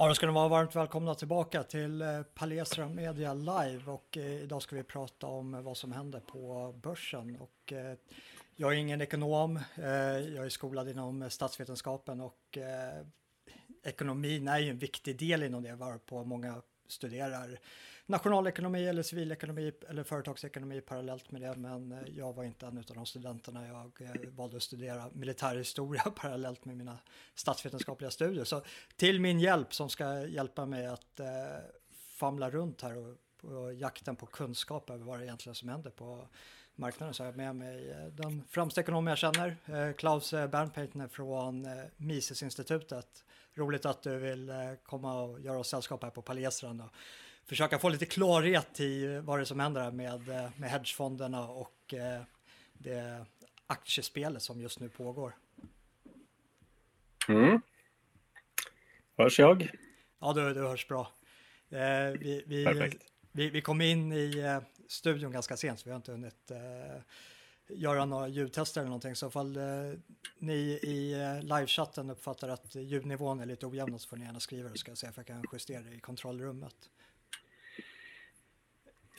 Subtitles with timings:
[0.00, 4.42] Ja, då ska ni vara varmt välkomna tillbaka till eh, Palestra Media Live och eh,
[4.42, 7.36] idag ska vi prata om vad som händer på börsen.
[7.36, 7.94] Och, eh,
[8.56, 12.58] jag är ingen ekonom, jag är skolad inom statsvetenskapen och
[13.84, 17.58] ekonomin är ju en viktig del inom det varpå många studerar
[18.10, 21.56] nationalekonomi eller civilekonomi eller företagsekonomi parallellt med det.
[21.56, 23.66] Men eh, jag var inte en av de studenterna.
[23.66, 26.98] Jag eh, valde att studera militärhistoria parallellt med mina
[27.34, 28.44] statsvetenskapliga studier.
[28.44, 28.62] Så
[28.96, 31.26] till min hjälp som ska hjälpa mig att eh,
[31.92, 33.16] famla runt här och,
[33.50, 36.28] och jakten på kunskap över vad det egentligen som händer på
[36.74, 41.66] marknaden så har jag med mig eh, den främsta ekonom jag känner, Klaus Bernpeitner från
[41.96, 43.24] Misesinstitutet.
[43.54, 44.52] Roligt att du vill
[44.82, 46.82] komma och göra oss sällskap här på Palestran
[47.46, 51.94] försöka få lite klarhet i vad det är som händer med, eh, med hedgefonderna och
[51.94, 52.22] eh,
[52.72, 53.26] det
[53.66, 55.36] aktiespelet som just nu pågår.
[57.28, 57.60] Mm.
[59.16, 59.70] Hörs jag?
[60.20, 61.12] Ja, du, du hörs bra.
[61.70, 62.90] Eh, vi, vi,
[63.32, 66.52] vi, vi, kom in i studion ganska sent så vi har inte hunnit
[67.74, 69.14] göra några ljudtester eller någonting.
[69.14, 69.62] Så ifall eh,
[70.38, 74.68] ni i eh, livechatten uppfattar att ljudnivån är lite ojämn så får ni gärna skriva
[74.68, 76.90] det så ska jag se om jag kan justera det i kontrollrummet.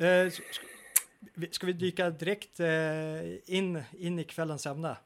[0.01, 0.31] Eh,
[1.51, 4.97] ska vi dyka direkt eh, in, in i kvällens ämne?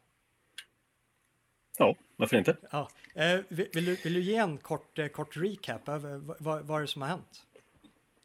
[1.77, 2.57] Ja, varför inte?
[2.71, 2.89] Ja.
[3.15, 6.81] Eh, vill, vill, du, vill du ge en kort, kort recap över vad, vad är
[6.81, 7.45] det som har hänt?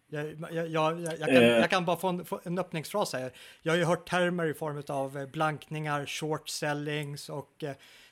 [0.07, 3.33] Jag, jag, jag, jag, kan, jag kan bara få en, få en öppningsfras här.
[3.63, 7.55] Jag har ju hört termer i form av blankningar, short sellings och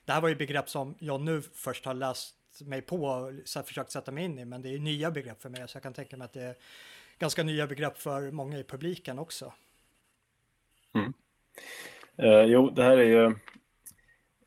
[0.04, 3.90] det här var ju begrepp som jag nu först har läst mig på och försökt
[3.90, 6.16] sätta mig in i, men det är nya begrepp för mig så jag kan tänka
[6.16, 6.54] mig att det
[7.18, 9.52] ganska nya begrepp för många i publiken också.
[10.94, 11.12] Mm.
[12.16, 13.24] Eh, jo, det här är ju...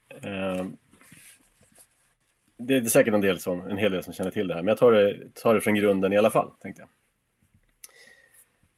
[0.09, 0.65] Eh,
[2.57, 4.67] det är säkert en, del som, en hel del som känner till det här, men
[4.67, 6.89] jag tar det, tar det från grunden i alla fall, tänkte jag.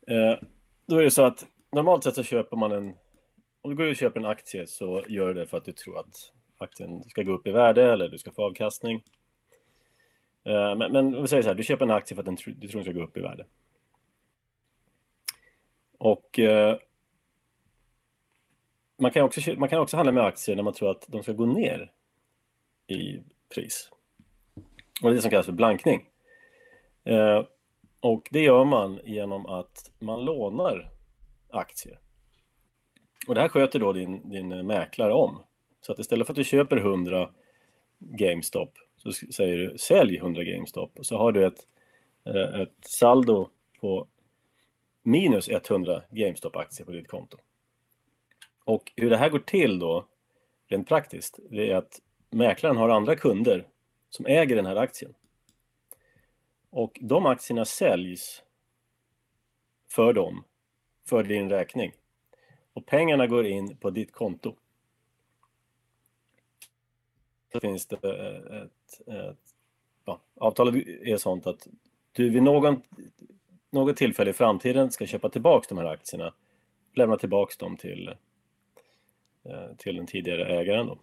[0.08, 0.40] Eh,
[0.88, 2.96] då är det så att normalt sett så köper man en...
[3.62, 6.00] Om du går och köper en aktie så gör du det för att du tror
[6.00, 6.16] att
[6.58, 9.04] aktien ska gå upp i värde eller du ska få avkastning.
[10.44, 12.68] Eh, men, men vi säger så här, du köper en aktie för att den, du
[12.68, 13.46] tror den ska gå upp i värde.
[16.03, 16.78] Och eh,
[19.00, 21.31] man, kan också, man kan också handla med aktier när man tror att de ska
[21.31, 21.91] gå ner
[22.88, 23.19] i
[23.56, 23.90] pris.
[25.02, 26.06] Och det är det som kallas för blankning.
[27.03, 27.44] Eh,
[28.00, 30.92] och det gör man genom att man lånar
[31.50, 32.00] aktier.
[33.28, 35.44] Och det här sköter då din, din mäklare om.
[35.81, 37.30] Så att istället för att du köper 100
[38.00, 41.68] GameStop så säger du sälj 100 GameStop och så har du ett,
[42.25, 43.50] eh, ett saldo
[43.81, 44.08] på
[45.03, 47.38] minus 100 GameStop-aktier på ditt konto.
[48.64, 50.06] Och hur det här går till då,
[50.68, 53.68] rent praktiskt, det är att mäklaren har andra kunder
[54.09, 55.13] som äger den här aktien.
[56.69, 58.44] Och de aktierna säljs
[59.90, 60.44] för dem,
[61.06, 61.92] för din räkning.
[62.74, 64.56] Och pengarna går in på ditt konto.
[67.52, 69.56] Så finns det eh, ett, ett
[70.06, 71.68] ja, avtalet är sånt att
[72.12, 72.81] du vid någon
[73.74, 76.34] något tillfälle i framtiden ska köpa tillbaks de här aktierna,
[76.96, 78.08] lämna tillbaks dem till,
[79.44, 80.88] eh, till den tidigare ägaren.
[80.88, 81.00] Då.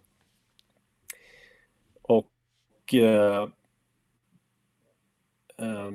[2.01, 3.49] Och eh,
[5.57, 5.91] eh,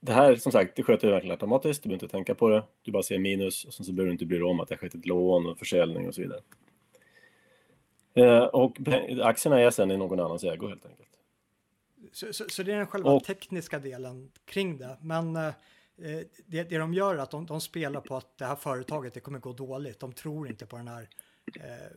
[0.00, 2.62] det här som sagt, det sköter du verkligen automatiskt, du behöver inte tänka på det.
[2.82, 4.74] Du bara ser minus och sen så behöver du inte bry dig om att det
[4.74, 6.40] har skett ett lån och försäljning och så vidare.
[8.14, 8.76] Eh, och
[9.22, 11.08] aktierna är sen i någon annans ägo helt enkelt.
[12.12, 14.96] Så, så, så det är den själva och, tekniska delen kring det.
[15.00, 15.52] Men Eh,
[16.02, 19.14] Eh, det, det de gör är att de, de, spelar på att det här företaget
[19.14, 20.00] det kommer gå dåligt.
[20.00, 21.08] De tror inte på den här
[21.56, 21.96] eh,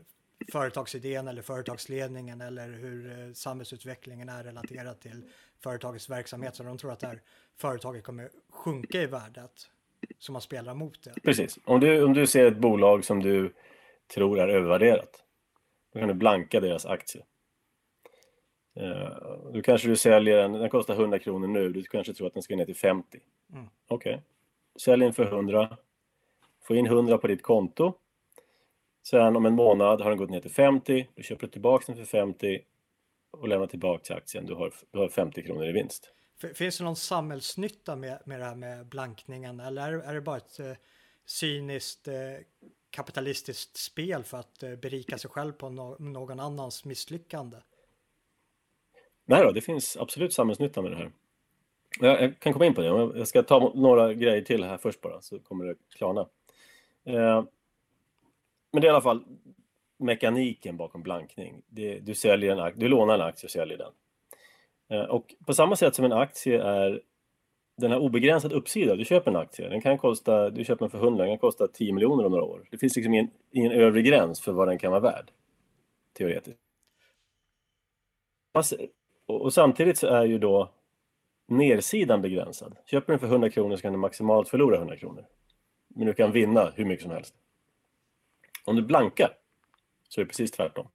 [0.52, 5.24] företagsidén eller företagsledningen eller hur eh, samhällsutvecklingen är relaterad till
[5.64, 6.56] företagets verksamhet.
[6.56, 7.22] Så de tror att det här
[7.58, 9.70] företaget kommer sjunka i värdet.
[10.20, 11.14] Så man spelar mot det.
[11.24, 11.60] Precis.
[11.66, 13.54] Om du, om du ser ett bolag som du
[14.14, 15.24] tror är övervärderat.
[15.94, 17.24] Då kan du blanka deras aktie.
[18.80, 22.28] Uh, eh, då kanske du säljer den, den kostar 100 kronor nu, du kanske tror
[22.28, 23.20] att den ska ner till 50.
[23.54, 23.70] Mm.
[23.88, 24.14] Okej.
[24.14, 24.24] Okay.
[24.80, 25.78] Sälj in för 100.
[26.64, 27.94] Få in 100 på ditt konto.
[29.04, 31.08] Sen om en månad har den gått ner till 50.
[31.16, 32.60] Du köper tillbaka den för 50
[33.32, 34.46] och lämnar tillbaka aktien.
[34.46, 36.14] Du har, du har 50 kronor i vinst.
[36.54, 40.38] Finns det någon samhällsnytta med, med det här med blankningen eller är, är det bara
[40.38, 40.74] ett eh,
[41.26, 42.16] cyniskt eh,
[42.90, 47.58] kapitalistiskt spel för att eh, berika sig själv på no någon annans misslyckande?
[49.26, 51.12] Nej då, det finns absolut samhällsnytta med det här.
[52.00, 55.22] Jag kan komma in på det, jag ska ta några grejer till här först bara,
[55.22, 56.22] så kommer det klarna.
[57.04, 57.44] Eh,
[58.72, 59.24] men det är i alla fall
[59.98, 61.62] mekaniken bakom blankning.
[62.02, 63.92] du, säljer en, du lånar en aktie och säljer den.
[64.90, 67.02] Eh, och på samma sätt som en aktie är
[67.78, 68.96] den har obegränsad uppsida.
[68.96, 71.68] Du köper en aktie, den kan kosta, du köper den för 100, den kan kosta
[71.68, 72.68] 10 miljoner om några år.
[72.72, 75.32] Det finns liksom ingen, ingen övre gräns för vad den kan vara värd,
[76.18, 76.60] teoretiskt.
[79.26, 80.70] Och samtidigt så är ju då
[81.52, 82.78] nersidan begränsad.
[82.86, 85.26] Köper du den för 100 kronor så kan du maximalt förlora 100 kronor.
[85.88, 87.36] Men du kan vinna hur mycket som helst.
[88.66, 89.38] Om du blankar
[90.10, 90.88] så är det precis tvärtom.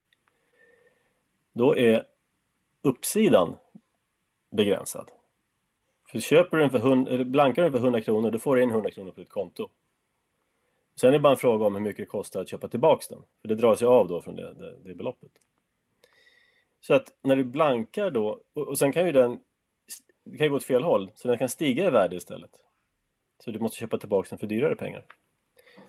[1.53, 2.05] Då är
[2.81, 3.57] uppsidan
[4.51, 5.11] begränsad.
[6.11, 8.63] För köper du den för 100, eller blankar den för 100 kronor, då får du
[8.63, 9.69] in 100 kronor på ditt konto.
[10.99, 13.23] Sen är det bara en fråga om hur mycket det kostar att köpa tillbaks den.
[13.41, 15.31] För det dras ju av då från det, det, det beloppet.
[16.81, 19.39] Så att när du blankar då, och, och sen kan ju den,
[20.31, 22.51] det kan ju gå åt fel håll, så den kan stiga i värde istället.
[23.39, 25.05] Så du måste köpa tillbaka den för dyrare pengar.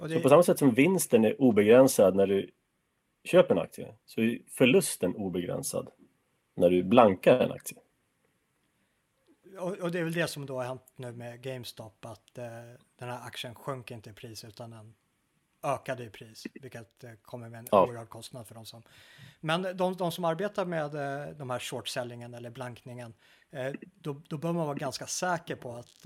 [0.00, 0.08] Det...
[0.08, 2.50] Så på samma sätt som vinsten är obegränsad när du
[3.24, 5.90] köper en aktie, så är förlusten obegränsad
[6.54, 7.78] när du blankar en aktie.
[9.58, 12.44] Och, och det är väl det som då har hänt nu med GameStop, att eh,
[12.98, 14.94] den här aktien sjönk inte i pris utan den
[15.62, 17.86] ökade i pris, vilket eh, kommer med en ja.
[17.86, 18.82] oerhörd kostnad för dem som...
[19.40, 23.14] Men de, de som arbetar med eh, de här short-sellingen eller blankningen,
[23.50, 26.02] eh, då, då bör man vara ganska säker på att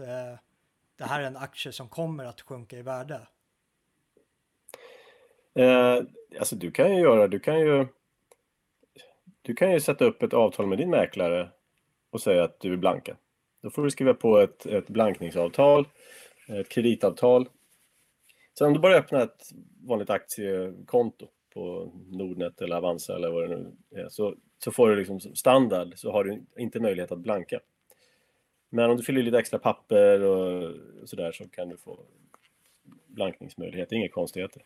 [0.97, 3.21] det här är en aktie som kommer att sjunka i värde.
[5.55, 5.99] Eh,
[6.39, 7.87] alltså du kan ju göra, du kan ju
[9.43, 11.49] du kan ju sätta upp ett avtal med din mäklare
[12.11, 13.17] och säga att du vill blanka.
[13.63, 15.89] Då får du skriva på ett, ett blankningsavtal,
[16.47, 17.49] ett kreditavtal.
[18.59, 19.51] Sen om du bara öppnar ett
[19.87, 24.97] vanligt aktiekonto på Nordnet eller Avanza eller vad det nu är, så, så får du
[24.97, 27.61] liksom standard så har du inte möjlighet att blanka.
[28.71, 32.01] Men om du fyller lite extra papper och sådär så kan du få
[33.07, 34.63] blankningsmöjlighet, inga konstigheter.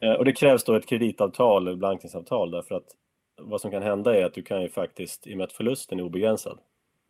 [0.00, 2.96] Eh, och det krävs då ett kreditavtal eller blankningsavtal därför att
[3.36, 5.98] vad som kan hända är att du kan ju faktiskt, i och med att förlusten
[5.98, 6.58] är obegränsad,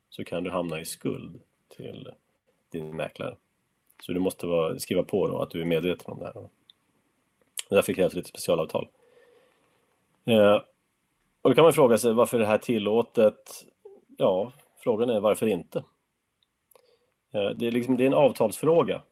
[0.08, 2.08] så kan du hamna i skuld till
[2.70, 3.36] din mäklare.
[4.02, 6.48] Så du måste vara, skriva på då att du är medveten om det här.
[7.70, 8.88] Därför krävs det lite specialavtal.
[10.24, 10.54] Eh,
[11.42, 13.64] och då kan man fråga sig varför det här tillåtet?
[14.18, 15.78] Ja, frågan är varför inte?
[17.32, 19.02] Eh, det, är liksom, det är en avtalsfråga.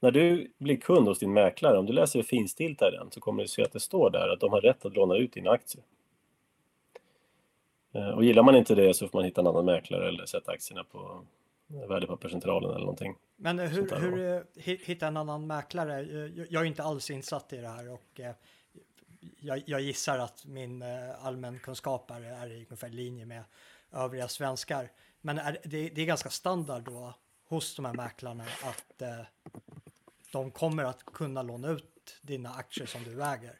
[0.00, 3.42] När du blir kund hos din mäklare, om du läser finstilt i den så kommer
[3.42, 5.84] du se att det står där att de har rätt att låna ut dina aktier.
[7.92, 10.52] Eh, och gillar man inte det så får man hitta en annan mäklare eller sätta
[10.52, 11.24] aktierna på
[11.66, 13.14] Värdepapperscentralen eller någonting.
[13.36, 16.02] Men hur, hur eh, hitta en annan mäklare?
[16.50, 18.32] Jag är inte alls insatt i det här och eh,
[19.40, 20.82] jag, jag gissar att min
[21.20, 23.42] allmänkunskap är, är i ungefär linje med
[23.92, 24.88] övriga svenskar.
[25.20, 27.14] Men är, det, det, är ganska standard då
[27.48, 29.02] hos de här mäklarna att
[30.32, 33.56] de kommer att kunna låna ut dina aktier som du äger.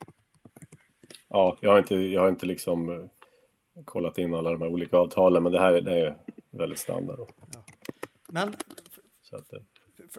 [1.29, 3.09] Ja, jag har inte, jag har inte liksom
[3.85, 6.17] kollat in alla de här olika avtalen, men det här det är
[6.51, 7.19] väldigt standard.
[7.53, 7.61] Ja.
[8.37, 8.49] Men
[9.33, 9.53] att,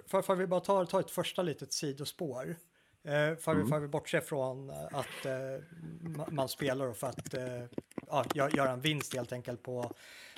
[0.07, 2.55] för, för, vi bara tar, tar ett första litet sidospår.
[3.03, 3.67] Eh, för, mm.
[3.67, 5.63] för vi bortser från att eh,
[6.31, 7.63] man spelar för att eh,
[8.07, 9.91] ja, göra en vinst helt enkelt på,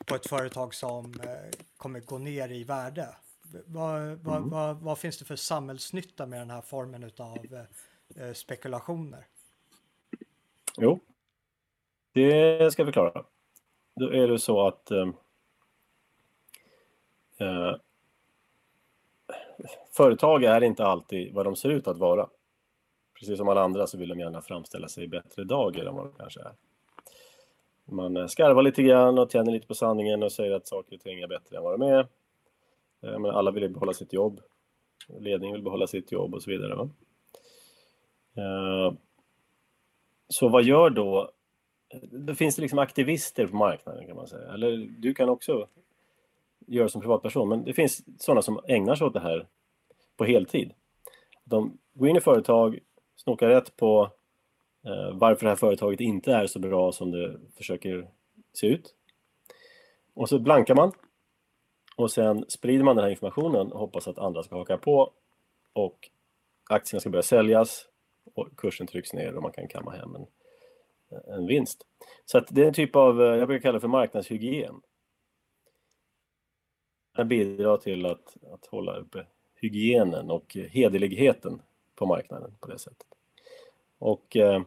[0.05, 3.15] på ett företag som eh, kommer gå ner i värde.
[3.65, 4.23] Vad, mm.
[4.23, 7.65] vad, vad, vad, finns det för samhällsnytta med den här formen av
[8.15, 9.27] eh, spekulationer?
[10.77, 10.99] Jo,
[12.13, 13.25] det ska vi klara.
[13.95, 14.91] Då är det så att
[17.39, 17.75] eh,
[19.91, 22.29] företag är inte alltid vad de ser ut att vara.
[23.19, 26.05] Precis som alla andra så vill de gärna framställa sig i bättre dagar än vad
[26.05, 26.53] de kanske är.
[27.85, 31.01] Man eh, skarvar lite grann och tjänar lite på sanningen och säger att saker och
[31.01, 32.07] ting är bättre än vad de är.
[33.01, 34.41] Eh, men alla vill behålla sitt jobb.
[35.19, 36.75] Ledningen vill behålla sitt jobb och så vidare.
[36.75, 36.89] Va?
[38.35, 38.93] Eh,
[40.27, 41.31] så vad gör då
[42.11, 44.53] då finns det liksom aktivister på marknaden kan man säga.
[44.53, 45.67] Eller du kan också
[46.69, 49.47] göra som privatperson, men det finns sådana som ägnar sig åt det här
[50.17, 50.73] på heltid.
[51.43, 52.79] De går in i företag,
[53.15, 54.09] snokar rätt på
[54.85, 58.07] eh, varför det här företaget inte är så bra som det försöker
[58.53, 58.95] se ut.
[60.13, 60.91] Och så blankar man
[61.95, 65.11] och sen sprider man den här informationen och hoppas att andra ska haka på
[65.73, 66.09] och
[66.69, 67.85] aktierna ska börja säljas
[68.33, 70.25] och kursen trycks ner och man kan kamma hem en
[71.27, 71.85] en vinst.
[72.25, 74.81] Så att det är en typ av, eh, jag brukar kalla det för marknadshygien.
[77.19, 81.61] Den bidrar till att, att hålla uppe hygienen och hederligheten
[81.95, 83.07] på marknaden på det sättet.
[83.97, 84.61] Och eh,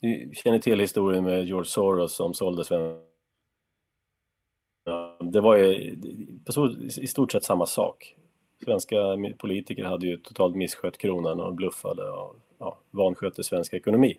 [0.00, 3.00] du känner till historien med George Soros som sålde svenska
[5.20, 5.96] det var ju
[7.00, 8.16] i stort sett samma sak.
[8.64, 8.96] Svenska
[9.38, 14.18] politiker hade ju totalt misskött kronan och bluffade och ja, vanskötte svensk ekonomi.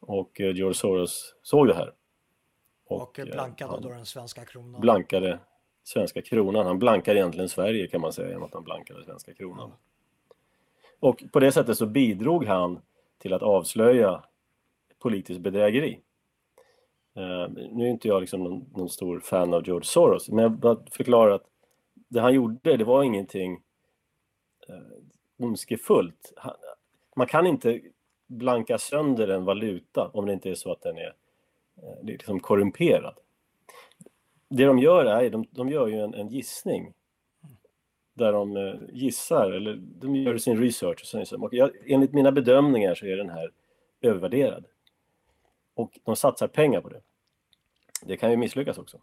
[0.00, 1.92] Och eh, George Soros såg det här
[2.86, 4.80] Och, och blankade då den svenska kronan?
[4.80, 5.38] Blankade
[5.82, 6.66] svenska kronan.
[6.66, 9.72] Han blankar egentligen Sverige kan man säga genom att han blankade svenska kronan.
[11.00, 12.80] Och på det sättet så bidrog han
[13.18, 14.24] till att avslöja
[14.98, 16.00] politiskt bedrägeri.
[17.16, 20.52] Uh, nu är inte jag liksom någon, någon, stor fan av George Soros, men jag
[20.52, 21.46] bara förklarar att
[22.08, 23.52] det han gjorde, det var ingenting
[24.70, 26.32] uh, ondskefullt.
[26.36, 26.54] Han,
[27.16, 27.80] man kan inte
[28.26, 31.14] blanka sönder en valuta om det inte är så att den är
[31.82, 33.14] uh, liksom korrumperad
[34.50, 36.94] det de gör är, de, de gör ju en, en gissning.
[38.14, 41.14] Där de eh, gissar, eller de gör sin research.
[41.14, 43.50] Och, så, och jag, enligt mina bedömningar så är den här
[44.00, 44.64] övervärderad.
[45.74, 47.00] Och de satsar pengar på det.
[48.02, 49.00] Det kan ju misslyckas också.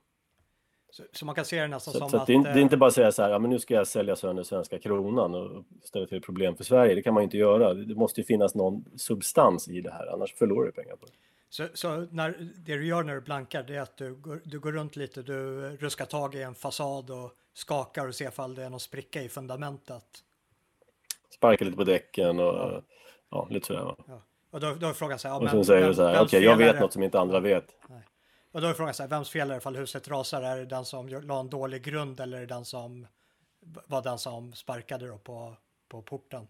[0.89, 2.27] Så, så man kan se det nästan så, som så att...
[2.27, 3.87] Det är, det är inte bara att säga så här, ja men nu ska jag
[3.87, 6.95] sälja sönder svenska kronan och ställa till problem för Sverige.
[6.95, 7.73] Det kan man ju inte göra.
[7.73, 11.11] Det måste ju finnas någon substans i det här, annars förlorar du pengar på det.
[11.49, 14.59] Så, så, när, det du gör när du blankar det är att du går, du
[14.59, 18.63] går runt lite, du ruskar tag i en fasad och skakar och ser ifall det
[18.63, 20.23] är någon spricka i fundamentet.
[21.29, 22.81] Sparkar lite på däcken och ja,
[23.29, 23.95] ja lite sådär.
[24.07, 24.21] Ja.
[24.51, 26.25] Och då, då är frågan så här, ja, och sen säger du så här, okej
[26.25, 27.75] okay, jag vet något som inte andra vet.
[27.89, 28.01] Nej.
[28.51, 30.41] Och då är frågan så här, vems fel är det ifall huset rasar?
[30.41, 33.07] Är det den som la en dålig grund eller är det den som
[33.87, 35.55] var den som sparkade då på,
[35.87, 36.47] på porten?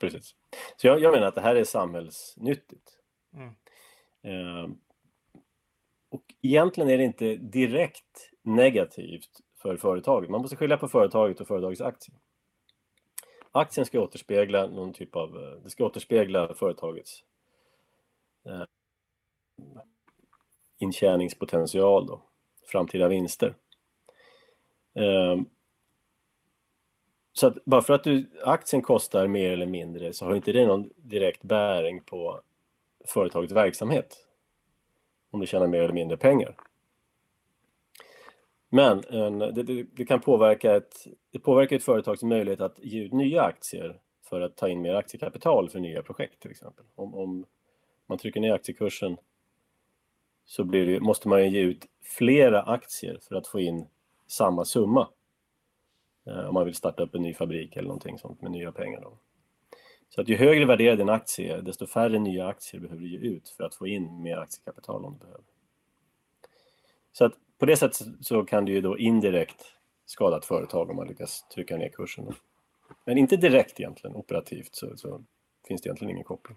[0.00, 0.34] Precis.
[0.76, 2.97] Så jag, jag menar att det här är samhällsnyttigt.
[3.38, 3.54] Mm.
[4.22, 4.70] Eh,
[6.08, 10.30] och egentligen är det inte direkt negativt för företaget.
[10.30, 12.14] Man måste skilja på företaget och företagets aktie.
[13.52, 17.24] Aktien ska återspegla någon typ av, eh, det ska återspegla företagets
[18.44, 18.62] eh,
[20.78, 22.22] intjäningspotential då,
[22.66, 23.54] framtida vinster.
[24.94, 25.36] Eh,
[27.32, 30.66] så att bara för att du, aktien kostar mer eller mindre så har inte det
[30.66, 32.40] någon direkt bäring på
[33.08, 34.16] företagets verksamhet.
[35.30, 36.56] Om du tjänar mer eller mindre pengar.
[38.68, 43.04] Men en, det, det, det, kan påverka ett, det påverkar ett företags möjlighet att ge
[43.04, 46.84] ut nya aktier för att ta in mer aktiekapital för nya projekt till exempel.
[46.94, 47.46] Om, om
[48.06, 49.16] man trycker ner aktiekursen
[50.44, 53.86] så det, måste man ge ut flera aktier för att få in
[54.26, 55.08] samma summa.
[56.26, 59.00] Eh, om man vill starta upp en ny fabrik eller någonting sånt med nya pengar.
[59.00, 59.18] Då.
[60.08, 63.18] Så att ju högre värderad en aktie är, desto färre nya aktier behöver du ge
[63.18, 65.44] ut för att få in mer aktiekapital om du behöver.
[67.12, 69.64] Så att på det sättet så kan du ju då indirekt
[70.06, 72.34] skada ett företag om man lyckas trycka ner kursen.
[73.04, 75.24] Men inte direkt egentligen, operativt så, så
[75.66, 76.56] finns det egentligen ingen koppling.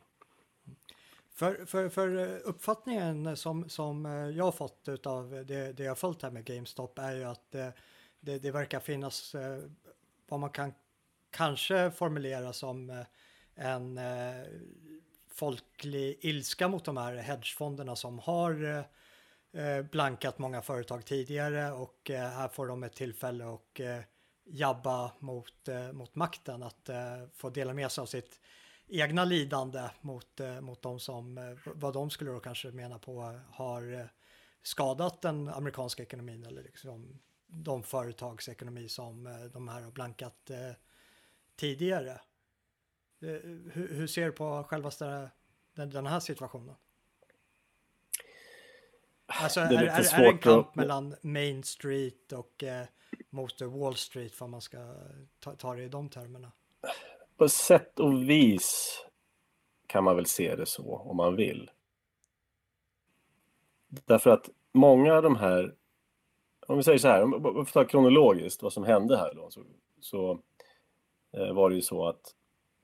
[1.34, 4.06] För, för, för uppfattningen som, som
[4.36, 7.74] jag har fått av det, det jag följt här med GameStop är ju att det,
[8.20, 9.60] det, det verkar finnas eh,
[10.28, 10.74] vad man kan
[11.32, 13.06] kanske formulera som eh,
[13.56, 14.46] en eh,
[15.34, 22.10] folklig ilska mot de här hedgefonderna som har eh, eh, blankat många företag tidigare och
[22.10, 24.00] eh, här får de ett tillfälle att eh,
[24.46, 28.40] jabba mot, eh, mot makten, att eh, få dela med sig av sitt
[28.92, 33.22] egna lidande mot, eh, mot de som, eh, vad de skulle då kanske mena på
[33.22, 34.10] eh, har
[34.64, 40.52] skadat den amerikanska ekonomin eller liksom de företagsekonomi som de här har blankat
[41.56, 42.20] tidigare.
[43.22, 43.28] Eh,
[43.72, 44.92] hur, hur ser du på själva
[45.76, 46.76] den, den här situationen?
[49.26, 50.76] Alltså är, är, är, är det en kamp att...
[50.76, 52.86] mellan Main Street och eh,
[53.30, 54.94] mot Wall Street för man ska
[55.40, 56.52] ta, ta det i de termerna?
[57.38, 58.98] På sätt och vis
[59.88, 61.72] kan man väl se det så om man vill.
[63.88, 65.76] Därför att många av de här,
[66.68, 69.50] om vi säger så här, om vi får ta kronologiskt vad som hände här då,
[69.50, 69.64] så,
[70.00, 70.42] så
[71.32, 72.36] eh, var det ju så att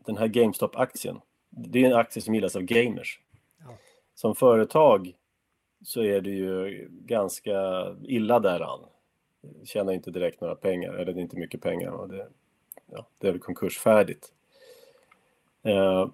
[0.07, 3.19] den här GameStop-aktien, det är en aktie som gillas av gamers.
[3.59, 3.77] Ja.
[4.15, 5.13] Som företag
[5.83, 8.79] så är det ju ganska illa däran.
[9.65, 11.91] Tjänar inte direkt några pengar, eller det är inte mycket pengar.
[11.91, 12.27] Och det,
[12.91, 14.33] ja, det är väl konkursfärdigt.
[15.63, 16.07] Eh,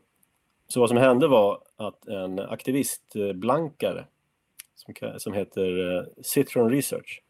[0.68, 4.06] så vad som hände var att en aktivistblankare
[4.76, 7.22] som, som heter eh, Citron Research,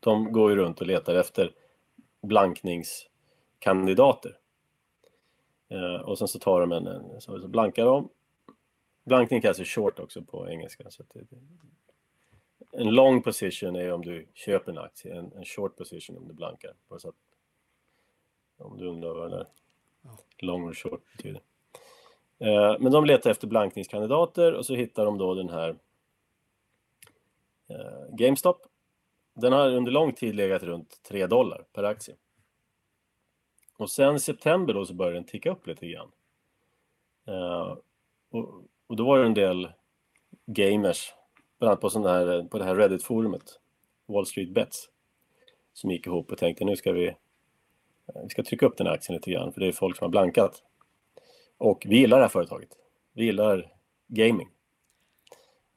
[0.00, 1.52] de går ju runt och letar efter
[2.22, 4.36] blankningskandidater.
[5.68, 8.08] Eh, och sen så tar de en, en så, så blankar de.
[9.04, 10.90] Blankning kallas short också på engelska.
[10.90, 11.26] Så det,
[12.72, 16.34] en long position är om du köper en aktie, en, en short position om du
[16.34, 16.74] blankar.
[16.98, 17.14] Så att,
[18.58, 19.46] om du undrar vad det
[20.02, 20.18] ja.
[20.38, 21.42] long och short betyder.
[22.38, 25.76] Eh, men de letar efter blankningskandidater och så hittar de då den här
[27.68, 28.66] eh, GameStop.
[29.34, 32.14] Den har under lång tid legat runt 3 dollar per aktie.
[33.78, 36.10] Och sen i september då så började den ticka upp lite grann.
[37.28, 37.78] Uh,
[38.30, 39.72] och, och, då var det en del
[40.46, 41.14] gamers
[41.58, 43.60] bland annat på, sån här, på det här Reddit-forumet,
[44.06, 44.88] Wall Street Bets,
[45.72, 47.16] som gick ihop och tänkte nu ska vi,
[48.22, 50.10] vi ska trycka upp den här aktien lite grann, för det är folk som har
[50.10, 50.62] blankat.
[51.58, 52.70] Och vi gillar det här företaget.
[53.12, 53.72] Vi gillar
[54.06, 54.48] gaming.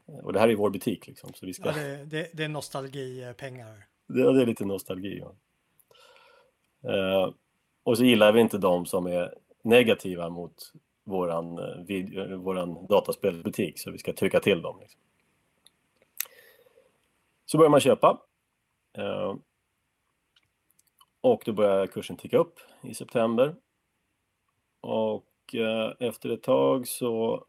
[0.05, 1.33] Och det här är vår butik liksom.
[1.33, 1.65] Så vi ska...
[1.65, 3.87] Ja, det, det, det är nostalgipengar.
[4.07, 5.19] Det, det är lite nostalgi.
[5.21, 5.35] Ja.
[6.89, 7.33] Uh,
[7.83, 10.71] och så gillar vi inte de som är negativa mot
[11.03, 14.79] våran, eh, video, våran dataspelsbutik, så vi ska trycka till dem.
[14.79, 14.99] Liksom.
[17.45, 18.21] Så börjar man köpa.
[18.97, 19.35] Uh,
[21.21, 23.55] och då börjar kursen ticka upp i september.
[24.81, 25.25] Och
[25.99, 27.45] efter ett tag så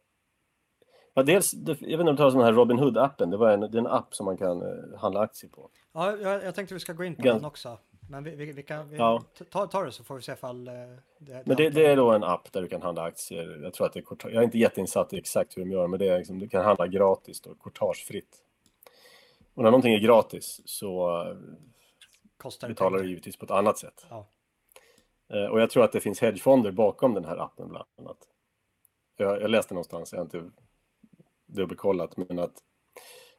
[1.15, 3.61] Ja, dels, jag vet inte om du tar den här Robin Hood-appen, det, var en,
[3.61, 4.62] det är en app som man kan
[4.99, 5.71] handla aktier på.
[5.93, 7.41] Ja, jag, jag tänkte vi ska gå in på Gans...
[7.41, 7.79] den också.
[8.12, 9.23] Men vi, vi, vi kan vi, ja.
[9.50, 10.75] ta, ta det så får vi se ifall uh,
[11.19, 13.61] det, Men det, det, är då en app där du kan handla aktier.
[13.62, 15.87] Jag tror att det är kort, jag är inte jätteinsatt i exakt hur de gör,
[15.87, 18.37] men det är liksom, du kan handla gratis då, kortagefritt.
[19.54, 21.25] Och när någonting är gratis så
[22.37, 24.07] Kostar betalar du givetvis på ett annat sätt.
[24.11, 24.26] Ja.
[25.50, 28.19] och jag tror att det finns hedgefonder bakom den här appen bland annat.
[29.16, 30.50] Jag, jag läste någonstans, jag har inte
[31.47, 32.54] dubbelkollat, men att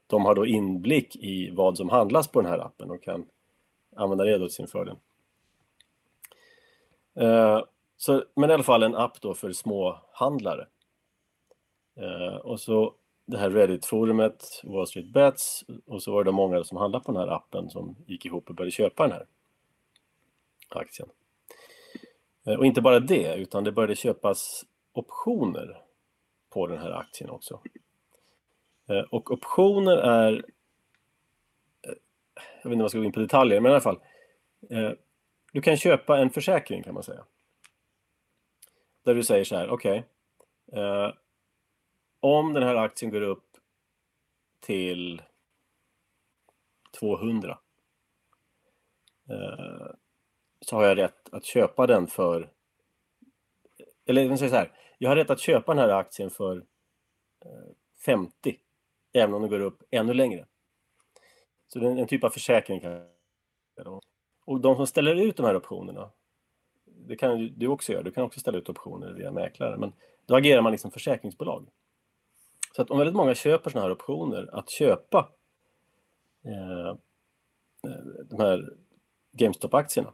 [0.08, 3.26] de har då inblick i vad som handlas på den här appen och kan
[3.96, 4.96] använda det då till sin fördel.
[7.16, 7.62] Eh,
[7.98, 10.68] så, men i alla fall en app då för småhandlare.
[11.96, 12.94] Eh, och så
[13.26, 17.22] det här Reddit-forumet, Wall Street Bets, och så var det många som handlade på den
[17.22, 19.26] här appen som gick ihop och började köpa den här
[20.70, 21.10] aktien.
[22.46, 25.82] Eh, och inte bara det, utan det började köpas optioner
[26.50, 27.62] på den här aktien också.
[28.90, 30.46] Eh, och optioner är,
[32.36, 34.00] jag vet inte om jag ska gå in på detaljer, men i alla fall.
[34.70, 34.92] Eh,
[35.54, 37.26] du kan köpa en försäkring kan man säga.
[39.04, 40.04] Där du säger så här, okej.
[40.66, 41.12] Okay,
[42.20, 43.58] om den här aktien går upp
[44.60, 45.22] till
[47.00, 47.60] 200
[49.30, 49.96] eh,
[50.62, 52.50] så har jag rätt att köpa den för
[54.06, 56.58] eller jag säger så här, jag har rätt att köpa den här aktien för
[57.46, 57.74] eh,
[58.06, 58.60] 50
[59.14, 60.46] även om den går upp ännu längre.
[61.74, 62.82] Så det är en typ av försäkring.
[64.46, 66.12] Och de som ställer ut de här optionerna,
[66.86, 69.94] det kan du också göra, du kan också ställa ut optioner via mäklare, men
[70.26, 71.68] då agerar man liksom försäkringsbolag.
[72.76, 75.30] Så att om väldigt många köper sådana här optioner, att köpa
[76.46, 76.88] eh,
[77.88, 78.74] eh, de här
[79.32, 80.14] GameStop-aktierna,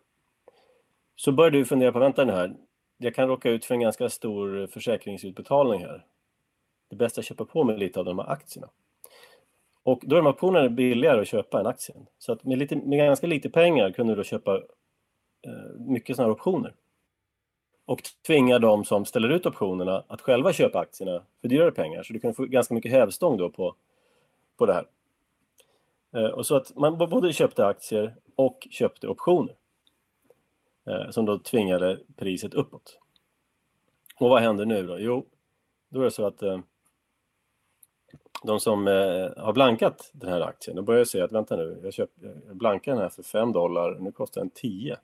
[1.16, 2.56] så börjar du fundera på, vänta nu här,
[2.98, 6.06] jag kan råka ut för en ganska stor försäkringsutbetalning här.
[6.90, 8.70] Det är bäst att köpa på mig lite av de här aktierna.
[9.90, 12.06] Och då är de optionerna billigare att köpa än aktien.
[12.18, 14.56] Så att med, lite, med ganska lite pengar kunde du då köpa
[15.42, 16.74] eh, mycket sådana här optioner.
[17.86, 22.04] Och tvinga de som ställer ut optionerna att själva köpa aktierna för dyrare pengar.
[22.04, 23.76] Så du kan få ganska mycket hävstång då på,
[24.58, 24.86] på det här.
[26.16, 29.56] Eh, och så att man både köpte aktier och köpte optioner.
[30.88, 33.00] Eh, som då tvingade priset uppåt.
[34.20, 35.00] Och vad händer nu då?
[35.00, 35.26] Jo,
[35.90, 36.60] då är det så att eh,
[38.44, 41.94] de som eh, har blankat den här aktien, de börjar säga att vänta nu, jag,
[41.94, 42.10] köp,
[42.48, 44.98] jag blankar den här för 5 dollar, nu kostar den 10.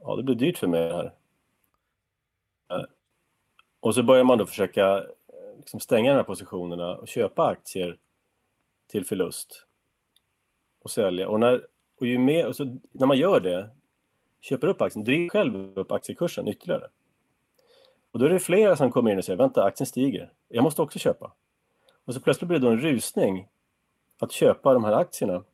[0.00, 1.14] Ja, det blir dyrt för mig det här.
[2.70, 2.84] Eh,
[3.80, 7.98] och så börjar man då försöka eh, liksom stänga de här positionerna och köpa aktier
[8.86, 9.66] till förlust
[10.82, 11.28] och sälja.
[11.28, 11.66] Och när,
[12.00, 13.70] och ju mer, och så, när man gör det,
[14.40, 16.88] köper upp aktien, driver själv upp aktiekursen ytterligare.
[18.10, 20.82] Och då är det flera som kommer in och säger, vänta, aktien stiger, jag måste
[20.82, 21.32] också köpa.
[22.04, 23.48] Och så plötsligt blir det då en rusning
[24.18, 25.44] att köpa de här aktierna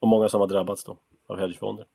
[0.00, 1.86] Och många som har drabbats då av hedgefonder.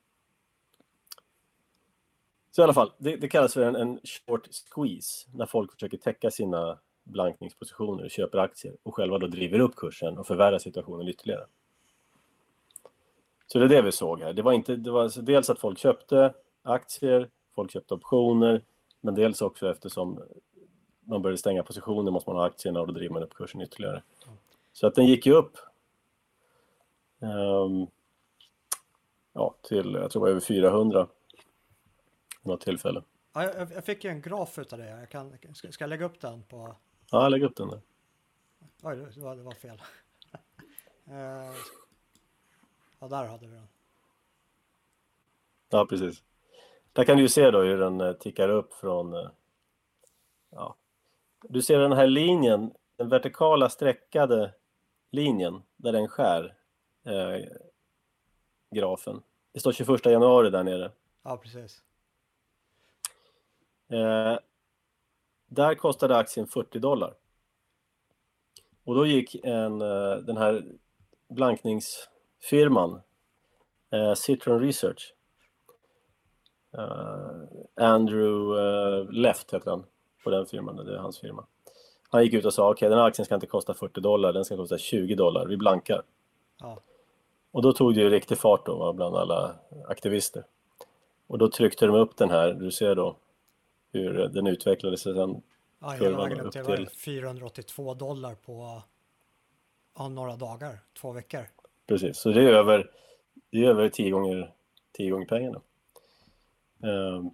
[2.50, 5.98] Så i alla fall, det, det kallas för en, en, short squeeze när folk försöker
[5.98, 11.46] täcka sina blankningspositioner, köper aktier och själva då driver upp kursen och förvärrar situationen ytterligare.
[13.46, 14.32] Så det är det vi såg här.
[14.32, 18.62] Det var, inte, det var alltså dels att folk köpte aktier, folk köpte optioner,
[19.00, 20.22] men dels också eftersom
[21.00, 24.02] man började stänga positioner måste man ha aktierna och då driver man upp kursen ytterligare.
[24.72, 25.56] Så att den gick ju upp
[27.18, 27.86] um,
[29.32, 31.06] ja, till, jag tror det var över 400
[32.42, 33.02] något tillfälle.
[33.32, 34.88] Ja, jag, jag fick ju en graf utav det.
[34.88, 36.76] Jag kan, ska, ska jag lägga upp den på?
[37.14, 37.80] Ja, lägg upp den där.
[38.82, 39.82] Oj, det var, det var fel.
[41.08, 41.14] uh,
[42.98, 43.68] ja, där hade vi den.
[45.68, 46.22] Ja, precis.
[46.92, 49.14] Där kan du ju se då hur den eh, tickar upp från...
[49.14, 49.30] Eh,
[50.50, 50.76] ja.
[51.42, 54.54] Du ser den här linjen, den vertikala streckade
[55.10, 56.56] linjen där den skär
[57.04, 57.46] eh,
[58.70, 59.22] grafen.
[59.52, 60.92] Det står 21 januari där nere.
[61.22, 61.82] Ja, precis.
[63.88, 64.38] Eh,
[65.46, 67.14] där kostade aktien 40 dollar.
[68.84, 70.64] Och då gick en, eh, den här
[71.28, 73.00] blankningsfirman,
[73.90, 75.14] eh, Citron Research,
[76.76, 79.84] eh, Andrew eh, Left heter han
[80.24, 81.46] på den firman, det är hans firma.
[82.10, 84.32] Han gick ut och sa okej, okay, den här aktien ska inte kosta 40 dollar,
[84.32, 86.02] den ska kosta 20 dollar, vi blankar.
[86.60, 86.78] Ja.
[87.52, 89.54] Och då tog det ju riktig fart då bland alla
[89.88, 90.44] aktivister.
[91.26, 93.16] Och då tryckte de upp den här, du ser då
[93.94, 95.42] hur den utvecklade sig sen.
[95.80, 98.82] Ja, hela vägen upp till, till 482 dollar på
[99.98, 101.46] ja, några dagar, två veckor.
[101.86, 102.90] Precis, så det är över,
[103.50, 104.52] det är över tio, gånger,
[104.92, 105.60] tio gånger pengarna.
[106.78, 107.30] Um,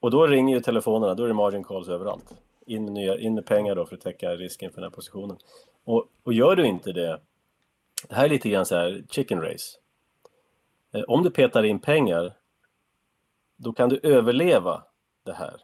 [0.00, 2.34] och då ringer ju telefonerna, då är det margin calls överallt.
[2.66, 5.36] In med, nya, in med pengar då för att täcka risken för den här positionen.
[5.84, 7.20] Och, och gör du inte det,
[8.08, 9.78] det här är lite grann så här chicken race.
[10.92, 12.34] Eh, om du petar in pengar,
[13.56, 14.82] då kan du överleva
[15.22, 15.60] det här.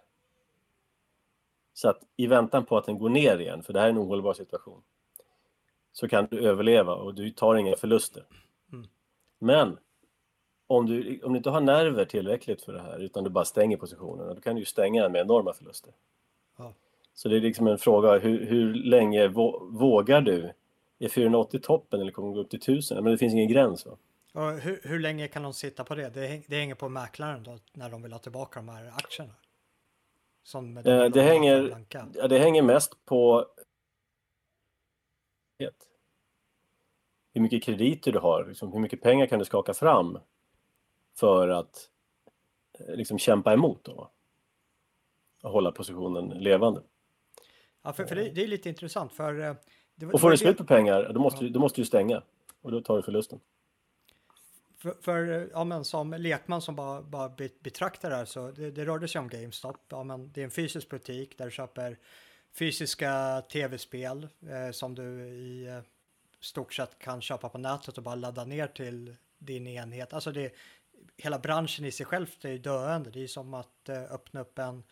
[1.80, 3.98] Så att i väntan på att den går ner igen, för det här är en
[3.98, 4.82] ohållbar situation,
[5.92, 8.24] så kan du överleva och du tar inga förluster.
[8.72, 8.86] Mm.
[9.38, 9.78] Men
[10.66, 13.76] om du, om du inte har nerver tillräckligt för det här, utan du bara stänger
[13.76, 15.92] positionerna, då kan du ju stänga den med enorma förluster.
[16.58, 16.72] Ja.
[17.14, 20.52] Så det är liksom en fråga, hur, hur länge vågar du?
[20.98, 23.04] Är 480 toppen eller kommer du gå upp till 1000?
[23.04, 23.86] Men det finns ingen gräns.
[23.86, 24.50] Va?
[24.50, 26.10] Hur, hur länge kan de sitta på det?
[26.14, 29.32] Det, det hänger på mäklaren då, när de vill ha tillbaka de här aktierna.
[30.42, 33.46] Som de eh, det, hänger, ja, det hänger mest på
[37.32, 40.18] hur mycket krediter du har, liksom, hur mycket pengar kan du skaka fram
[41.16, 41.88] för att
[42.78, 44.10] eh, liksom, kämpa emot då,
[45.42, 46.82] och hålla positionen levande.
[47.82, 49.12] Ja, för, för det, det är lite intressant.
[49.12, 49.54] För, eh,
[49.94, 51.50] det, och får du slut på pengar, då måste, ja.
[51.50, 52.22] då måste du stänga
[52.62, 53.40] och då tar du förlusten.
[54.80, 57.28] För, för, ja, men som lekman som bara, bara
[57.60, 59.76] betraktar det här så det, det rörde sig om GameStop.
[59.88, 61.98] Ja, men det är en fysisk butik där du köper
[62.54, 65.80] fysiska tv-spel eh, som du i eh,
[66.40, 70.12] stort sett kan köpa på nätet och bara ladda ner till din enhet.
[70.12, 70.54] Alltså det,
[71.16, 73.10] hela branschen i sig själv är ju döende.
[73.10, 74.82] Det är som att eh, öppna upp en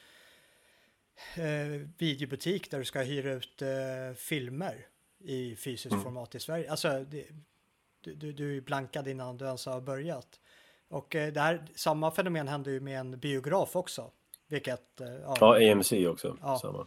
[1.37, 4.87] eh, videobutik där du ska hyra ut eh, filmer
[5.19, 6.05] i fysiskt mm.
[6.05, 6.71] format i Sverige.
[6.71, 7.27] Alltså det,
[8.01, 10.41] du, du, du är blankad innan du ens har börjat.
[10.89, 14.11] Och eh, det här, samma fenomen händer ju med en biograf också.
[14.47, 15.01] Vilket...
[15.01, 16.37] Eh, ja, ja, AMC också.
[16.43, 16.59] Ja.
[16.59, 16.87] Samma.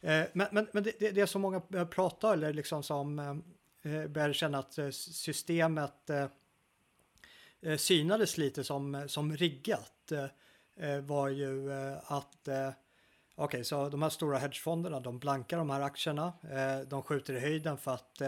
[0.00, 3.42] Eh, men men, men det, det, är så många pratar eller liksom som
[4.08, 6.10] börjar känna att systemet
[7.76, 10.12] synades lite som, som riggat.
[11.02, 11.72] Var ju
[12.04, 12.74] att Okej,
[13.36, 16.32] okay, så de här stora hedgefonderna, de blankar de här aktierna.
[16.86, 18.22] de skjuter i höjden för att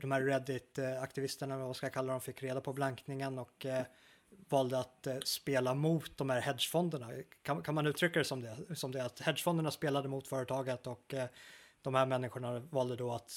[0.00, 3.84] de här Reddit-aktivisterna, vad ska jag kalla dem, fick reda på blankningen och eh,
[4.48, 7.10] valde att eh, spela mot de här hedgefonderna.
[7.42, 8.76] Kan, kan man uttrycka det som det?
[8.76, 11.14] Som det att hedgefonderna spelade mot företaget och
[11.82, 13.32] de här människorna valde då att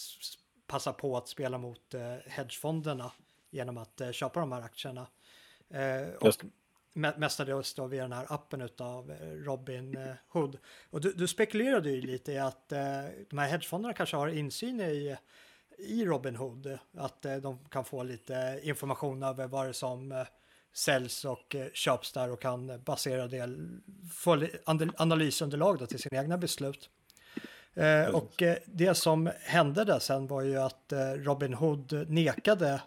[0.67, 1.95] passa på att spela mot
[2.27, 3.11] hedgefonderna
[3.49, 5.07] genom att köpa de här aktierna.
[6.19, 6.45] och
[6.93, 10.57] mestadels då via den här appen utav Robin Hood.
[10.89, 12.69] Och du, du spekulerade ju lite i att
[13.29, 15.17] de här hedgefonderna kanske har insyn i
[15.83, 16.77] i Robinhood.
[16.97, 20.27] Att eh, de kan få lite information över vad det som eh,
[20.73, 23.49] säljs och eh, köps där och kan basera det,
[24.11, 24.47] få
[24.95, 26.89] analysunderlag då till sina egna beslut.
[28.13, 32.81] Och det som hände där sen var ju att eh, Robinhood nekade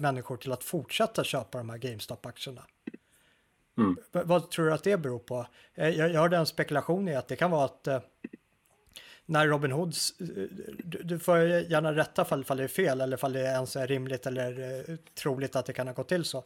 [0.00, 2.62] människor till att fortsätta köpa de här GameStop-aktierna.
[3.78, 3.96] Mm.
[4.10, 5.46] Vad tror du att det beror på?
[5.74, 7.88] jag, jag hörde en spekulation i att det kan vara att
[9.26, 10.26] när Robin Hoods, eh,
[10.84, 13.86] du, du får gärna rätta fall, fall det är fel eller fall det ens är
[13.86, 16.44] rimligt eller eh, troligt att det kan ha gått till så.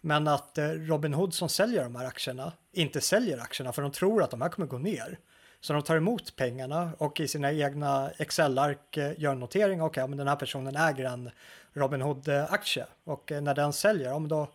[0.00, 3.90] Men att eh, Robin Hood som säljer de här aktierna inte säljer aktierna för de
[3.90, 5.18] tror att de här kommer gå ner.
[5.60, 9.82] Så de tar emot pengarna och i sina egna Excel-ark gör en notering.
[9.82, 11.30] Okej, okay, men den här personen äger en
[11.72, 14.48] Robin Hood-aktie och när den säljer, ja, men då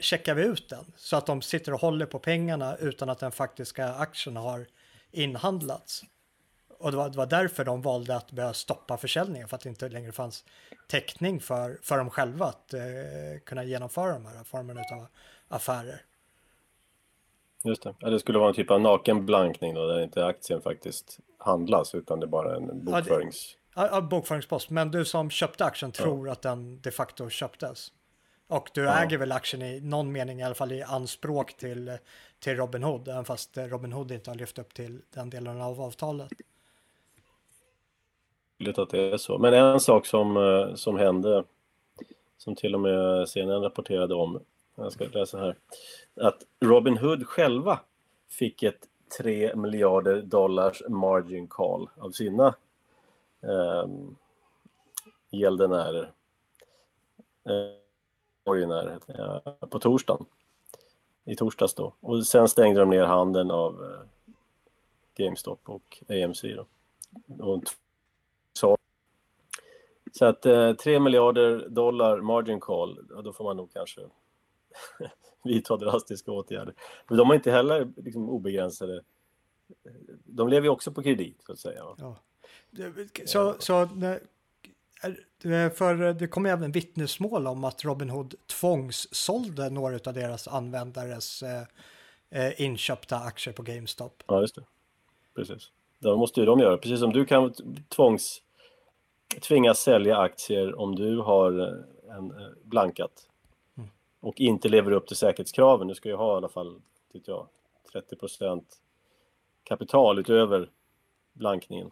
[0.00, 3.32] checkar vi ut den så att de sitter och håller på pengarna utan att den
[3.32, 4.66] faktiska aktien har
[5.10, 6.04] inhandlats.
[6.82, 9.68] Och det var, det var därför de valde att börja stoppa försäljningen för att det
[9.68, 10.44] inte längre fanns
[10.86, 12.80] täckning för, för dem själva att eh,
[13.44, 15.06] kunna genomföra de här formerna av
[15.48, 16.02] affärer.
[17.64, 17.94] Just det.
[17.98, 21.94] Ja, det skulle vara en typ av naken blankning då, där inte aktien faktiskt handlas
[21.94, 23.56] utan det är bara en bokförings...
[23.74, 24.70] Ja, ja, bokföringspost.
[24.70, 26.32] Men du som köpte aktien tror ja.
[26.32, 27.92] att den de facto köptes.
[28.48, 29.02] Och du ja.
[29.02, 31.98] äger väl aktien i någon mening, i alla fall i anspråk till,
[32.38, 35.80] till Robin Hood, även fast Robin Hood inte har lyft upp till den delen av
[35.80, 36.32] avtalet.
[38.68, 39.38] Att det är så.
[39.38, 41.44] Men en sak som, eh, som hände,
[42.38, 44.40] som till och med CNN rapporterade om,
[44.74, 45.56] jag ska läsa här,
[46.14, 47.80] att Robin Hood själva
[48.28, 52.54] fick ett 3 miljarder dollars margin call av sina
[53.42, 53.86] eh,
[55.30, 56.12] gäldenärer.
[57.44, 57.82] Eh,
[58.44, 60.26] borgenärer eh, på torsdagen.
[61.24, 61.94] I torsdags då.
[62.00, 64.00] Och sen stängde de ner handeln av eh,
[65.14, 66.66] GameStop och AMC då.
[67.44, 67.64] Och
[70.12, 74.00] så att eh, 3 miljarder dollar margin call, då får man nog kanske
[75.44, 76.74] vidta drastiska åtgärder.
[77.08, 79.02] Men de har inte heller liksom, obegränsade...
[80.24, 81.84] De lever ju också på kredit, så att säga.
[81.98, 82.16] Ja.
[83.24, 83.88] Så, så
[85.76, 91.62] för det kom även vittnesmål om att Robinhood tvångssålde några av deras användares eh,
[92.30, 94.22] eh, inköpta aktier på GameStop.
[94.26, 94.64] Ja, just det.
[95.34, 95.70] Precis.
[95.98, 96.76] Det måste ju de göra.
[96.76, 97.54] Precis som du kan
[97.88, 98.42] tvångs
[99.40, 103.28] tvingas sälja aktier om du har eh, en blankat
[103.76, 103.90] mm.
[104.20, 105.88] och inte lever upp till säkerhetskraven.
[105.88, 106.80] Du ska ju ha i alla fall,
[107.12, 107.48] tycker jag,
[107.92, 108.64] 30%
[109.64, 110.70] kapital utöver
[111.32, 111.90] blankningen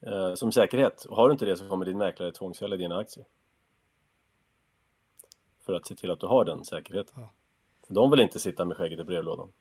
[0.00, 1.04] eh, som säkerhet.
[1.04, 3.26] Och har du inte det så kommer din mäklare tvångssälja dina aktier.
[5.60, 7.22] För att se till att du har den säkerheten.
[7.22, 7.30] Ja.
[7.88, 9.52] de vill inte sitta med skägget i brevlådan.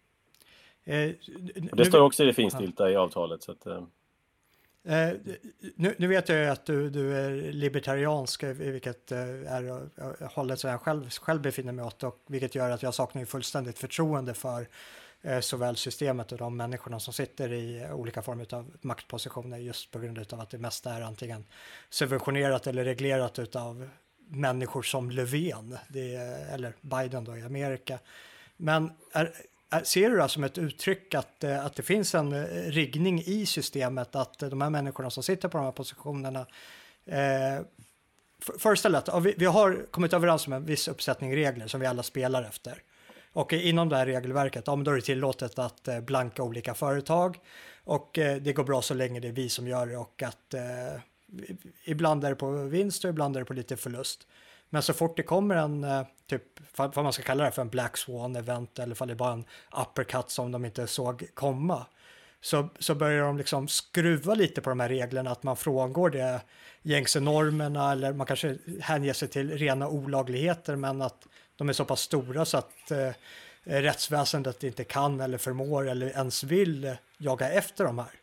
[0.83, 1.11] Eh,
[1.73, 2.89] det står också i det finstilta ja.
[2.89, 3.43] i avtalet.
[3.43, 3.83] Så att, eh.
[4.83, 5.11] Eh,
[5.75, 9.19] nu, nu, vet jag ju att du, du är libertariansk, eh, vilket eh,
[9.53, 12.93] är eh, hållet som jag själv, själv befinner mig åt och vilket gör att jag
[12.93, 14.67] saknar fullständigt förtroende för
[15.21, 19.91] eh, såväl systemet och de människorna som sitter i eh, olika former av maktpositioner just
[19.91, 21.45] på grund av att det mesta är antingen
[21.89, 23.89] subventionerat eller reglerat av
[24.27, 27.99] människor som Löfven, det är, eller Biden då i Amerika.
[28.57, 29.33] Men är,
[29.73, 33.21] Äh, ser du det som ett uttryck att, eh, att det finns en eh, riggning
[33.25, 36.45] i systemet, att eh, de här människorna som sitter på de här positionerna
[37.05, 37.65] eh,
[38.59, 41.85] Föreställ dig att vi, vi har kommit överens om en viss uppsättning regler som vi
[41.85, 42.83] alla spelar efter.
[43.33, 47.39] Och inom det här regelverket, ja, men då är det tillåtet att blanka olika företag
[47.83, 51.01] och det går bra så länge det är vi som gör det och att eh,
[51.85, 54.27] ibland är det på vinst och ibland är det på lite förlust.
[54.69, 56.43] Men så fort det kommer en, eh, typ,
[56.75, 59.33] vad man ska kalla det för en Black Swan event eller om det är bara
[59.33, 59.45] en
[59.81, 61.85] uppercut som de inte såg komma,
[62.41, 66.41] så, så börjar de liksom skruva lite på de här reglerna, att man frångår det
[66.81, 71.85] gängse normerna eller man kanske hänger sig till rena olagligheter, men att de är så
[71.85, 73.11] pass stora så att eh,
[73.63, 78.18] rättsväsendet inte kan eller förmår eller ens vill jaga efter de här.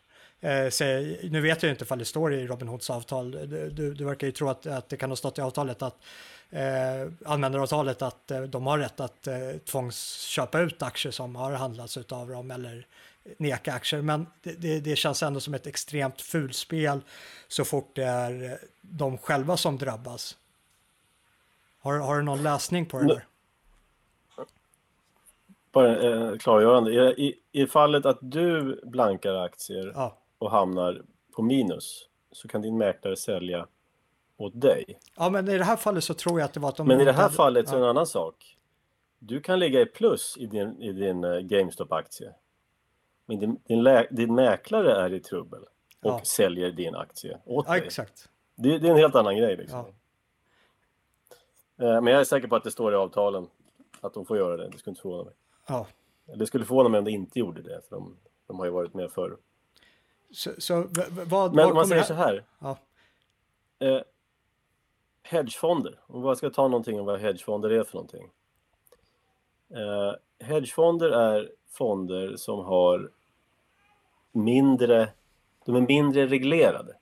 [0.46, 0.85] Eh, så,
[1.22, 3.30] nu vet jag inte ifall det står i Robin Hoods avtal.
[3.30, 5.96] Du, du, verkar ju tro att, att det kan ha stått i avtalet att
[6.50, 11.96] eh, användaravtalet att eh, de har rätt att eh, tvångsköpa ut aktier som har handlats
[11.96, 12.87] av dem eller
[13.37, 14.02] neka aktier.
[14.02, 17.00] Men det, det, det, känns ändå som ett extremt fulspel
[17.48, 20.37] så fort det är de själva som drabbas.
[21.80, 23.24] Har, har du någon läsning på det där?
[25.72, 26.92] Bara eh, klargörande.
[26.92, 30.18] I, I, I fallet att du blankar aktier ja.
[30.38, 31.03] Och hamnar
[31.37, 33.66] på minus så kan din mäklare sälja
[34.37, 34.99] åt dig.
[35.16, 36.88] Ja, men i det här fallet så tror jag att det var att de...
[36.88, 38.57] Men i det här fallet så är det en annan sak.
[39.18, 42.33] Du kan ligga i plus i din, i din uh, GameStop-aktie.
[43.27, 45.62] Men din, din, din, mäklare är i trubbel
[46.03, 46.20] och ja.
[46.25, 47.83] säljer din aktie åt ja, dig.
[47.83, 48.29] Exakt.
[48.55, 49.81] Det, det, är en helt annan grej liksom.
[49.81, 49.87] Uh,
[51.77, 53.49] men jag är säker på att det står i avtalen
[54.01, 54.68] att de får göra det.
[54.68, 55.35] Det skulle inte förvåna mig.
[55.68, 55.87] Ja.
[56.37, 57.81] Det skulle förvåna mig om det inte gjorde det.
[57.88, 59.37] För de, de har ju varit med förr.
[60.37, 60.87] Så, så
[61.27, 62.09] vad, Men om man säger här?
[62.09, 62.44] så här.
[62.59, 62.79] Ja.
[63.85, 64.01] Uh,
[65.22, 66.01] hedgefonder.
[66.07, 68.31] Om jag ska ta någonting om vad hedgefonder är för någonting.
[69.70, 73.11] Eh, hedgefonder är fonder som har
[74.33, 75.09] mindre,
[75.64, 76.96] de är mindre reglerade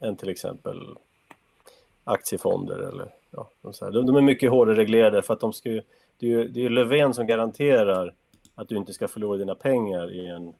[0.00, 0.96] än till exempel
[2.04, 5.82] aktiefonder eller ja, de, de är mycket hårdare reglerade för att de ska ju,
[6.18, 8.14] det är ju det är Löfven som garanterar
[8.54, 10.54] att du inte ska förlora dina pengar i en,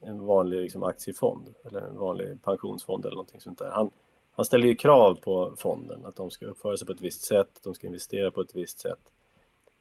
[0.00, 3.70] en vanlig liksom, aktiefond eller en vanlig pensionsfond eller någonting sånt där.
[3.70, 3.90] Han,
[4.32, 7.60] han ställer ju krav på fonden att de ska uppföra sig på ett visst sätt,
[7.62, 9.00] de ska investera på ett visst sätt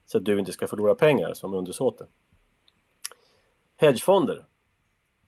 [0.06, 2.08] så att du inte ska förlora pengar som undersåte.
[3.76, 4.46] Hedgefonder,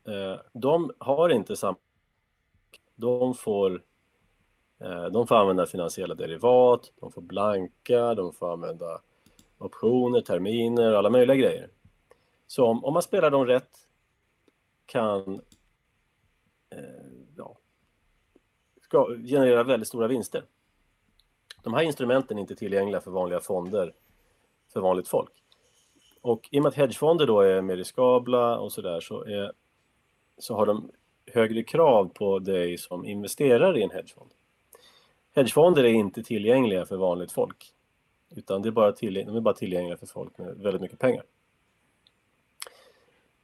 [0.07, 1.77] eh, de har inte samma...
[2.95, 3.83] De får,
[4.79, 9.01] eh, de får använda finansiella derivat, de får blanka, de får använda
[9.57, 11.69] optioner, terminer, alla möjliga grejer.
[12.47, 13.88] Så om, om man spelar dem rätt
[14.89, 15.41] kan
[16.69, 16.79] eh,
[17.37, 17.57] ja,
[18.81, 20.45] ska generera väldigt stora vinster.
[21.63, 23.93] De här instrumenten är inte tillgängliga för vanliga fonder,
[24.73, 25.31] för vanligt folk.
[26.21, 29.51] Och i och med att hedgefonder då är mer riskabla och sådär så, är,
[30.37, 30.91] så har de
[31.33, 34.31] högre krav på dig som investerar i en hedgefond.
[35.35, 37.73] Hedgefonder är inte tillgängliga för vanligt folk,
[38.35, 41.23] utan det är bara de är bara tillgängliga för folk med väldigt mycket pengar.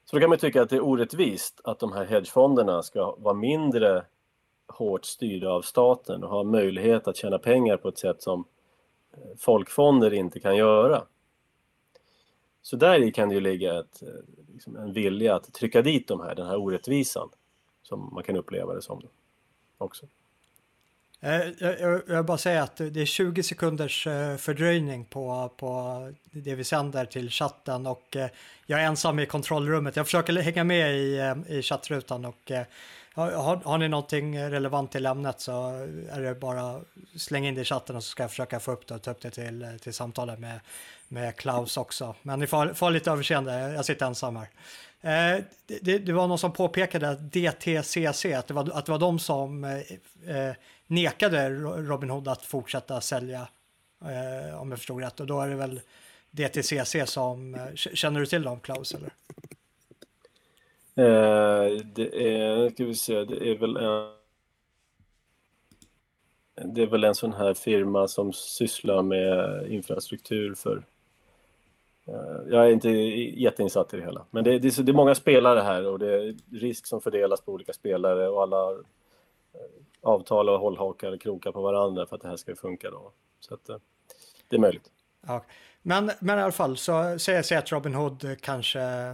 [0.06, 3.34] Så då kan man tycka att det är orättvist att de här hedgefonderna ska vara
[3.34, 4.06] mindre
[4.68, 8.46] hårt styrda av staten och ha möjlighet att tjäna pengar på ett sätt som
[9.14, 11.04] eh, folkfonder inte kan göra.
[12.62, 14.10] Så där kan det ju ligga ett, eh,
[14.54, 17.30] liksom en vilja att trycka dit de här, den här orättvisan
[17.84, 19.02] som man kan uppleva det som
[19.78, 20.06] också.
[21.26, 26.12] Eh, jag, jag, jag bara säga att det är 20 sekunders eh, fördröjning på, på
[26.32, 28.30] det vi sänder till chatten och eh,
[28.66, 29.96] jag är ensam i kontrollrummet.
[29.96, 32.52] Jag försöker hänga med i, i chattrutan och
[33.14, 35.68] har, har ni någonting relevant till ämnet så
[36.12, 36.82] är det bara
[37.18, 39.12] släng in det i chatten och så ska jag försöka få upp det och ta
[39.12, 40.60] upp det till, till samtalet med,
[41.08, 42.16] med Klaus också.
[42.22, 44.48] Men ni får, får lite överseende, jag sitter ensam här.
[45.02, 45.42] Eh,
[45.82, 49.20] det, det, var någon som påpekade att DTCC, att det var, att det var de
[49.20, 50.52] som eh,
[50.88, 53.48] nekade Robin Hood att fortsätta sälja,
[54.02, 55.20] eh, om jag förstod rätt.
[55.20, 55.82] Och då är det väl
[56.32, 58.96] DTCC som, eh, känner du till dem Klaus?
[58.96, 59.12] Eller?
[60.98, 64.16] Eh, det är, ska vi se, det är väl en
[66.64, 70.84] det är väl en sån här firma som sysslar med infrastruktur för
[72.08, 75.60] eh, jag är inte jätteinsatt i det hela, men det, det, det, är många spelare
[75.60, 79.60] här och det är risk som fördelas på olika spelare och alla eh,
[80.06, 83.12] avtal och hållhakar krokar på varandra för att det här ska funka då.
[83.40, 83.66] Så att,
[84.50, 84.92] det är möjligt.
[85.28, 85.46] Ja.
[85.82, 89.14] Men, men i alla fall så säger jag att Robin Hood kanske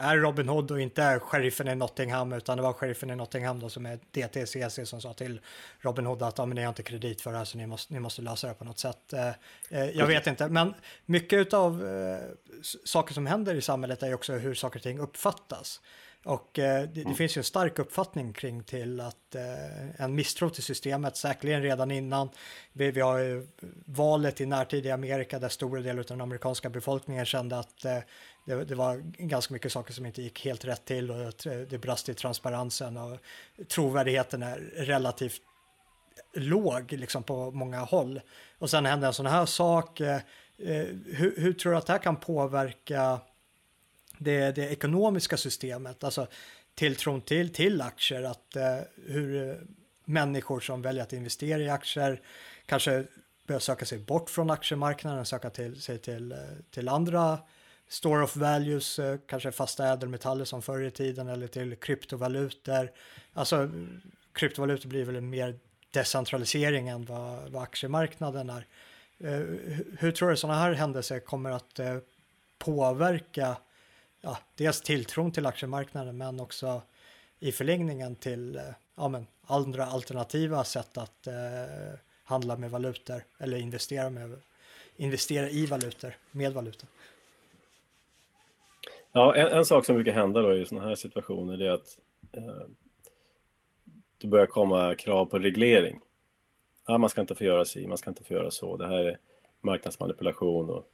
[0.00, 3.60] är Robin Hood och inte är sheriffen i Nottingham utan det var sheriffen i Nottingham
[3.60, 5.40] då som är DTCC som sa till
[5.80, 7.94] Robin Hood att ja, men ni har inte kredit för det här så ni måste,
[7.94, 9.12] ni måste lösa det på något sätt.
[9.12, 9.28] Eh,
[9.70, 10.74] eh jag vet inte, men
[11.06, 12.18] mycket av eh,
[12.84, 15.80] saker som händer i samhället är ju också hur saker och ting uppfattas.
[16.24, 17.14] Och eh, det, det, mm.
[17.14, 21.90] finns ju en stark uppfattning kring till att eh, en misstro till systemet, säkerligen redan
[21.90, 22.28] innan.
[22.72, 23.46] Vi, vi har ju
[23.84, 27.98] valet i närtid i Amerika där stora delar av den amerikanska befolkningen kände att eh,
[28.46, 32.08] det, det, var ganska mycket saker som inte gick helt rätt till och det brast
[32.08, 33.18] i transparensen och
[33.68, 35.42] trovärdigheten är relativt
[36.32, 38.20] låg liksom på många håll.
[38.58, 40.00] Och sen hände en sån här sak.
[40.00, 40.16] Eh,
[40.58, 43.20] eh, hur, hur, tror du att det här kan påverka
[44.20, 46.26] det, det ekonomiska systemet, alltså
[46.74, 49.56] tilltron till, till aktier, att eh, hur eh,
[50.04, 52.20] människor som väljer att investera i aktier
[52.66, 53.04] kanske
[53.46, 56.38] börjar söka sig bort från aktiemarknaden, söka till, sig till, eh,
[56.70, 57.38] till andra
[57.88, 62.90] store of values, eh, kanske fasta ädelmetaller som förr i tiden eller till kryptovalutor.
[63.32, 63.70] Alltså
[64.32, 65.58] kryptovalutor blir väl mer
[65.90, 68.66] decentralisering än vad, vad aktiemarknaden är.
[69.98, 71.96] Hur tror du sådana här händelser kommer att eh,
[72.58, 73.56] påverka
[74.20, 76.82] ja, dels tilltron till aktiemarknaden men också
[77.40, 78.62] i förlängningen till eh,
[78.96, 81.34] ja, men, andra alternativa sätt att eh,
[82.24, 84.40] handla med valutor eller investera, med,
[84.96, 86.88] investera i valutor, med valutor.
[89.12, 91.98] Ja, en, en, sak som brukar hända då i sådana här situationer är att
[92.32, 92.66] eh,
[94.18, 96.00] det börjar komma krav på reglering.
[96.86, 98.76] Ja, man ska inte få göra si, man ska inte få göra så.
[98.76, 99.18] Det här är
[99.60, 100.86] marknadsmanipulation och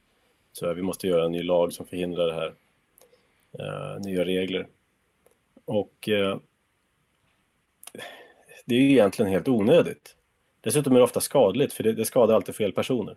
[0.53, 2.55] så vi måste göra en ny lag som förhindrar det här.
[3.59, 4.67] Eh, nya regler.
[5.65, 6.39] Och eh,
[8.65, 10.17] det är egentligen helt onödigt.
[10.61, 13.17] Dessutom är det ofta skadligt, för det, det skadar alltid fel personer.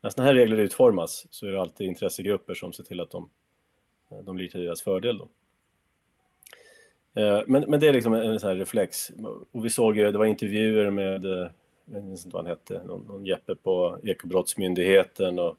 [0.00, 3.30] När sådana här regler utformas så är det alltid intressegrupper som ser till att de
[4.10, 5.18] eh, de blir till deras fördel.
[5.18, 5.28] Då.
[7.14, 9.10] Eh, men, men det är liksom en sån här reflex.
[9.52, 11.50] Och vi såg ju, det var intervjuer med, eh,
[11.84, 15.56] jag vet inte vad han hette, någon, någon Jeppe på Ekobrottsmyndigheten och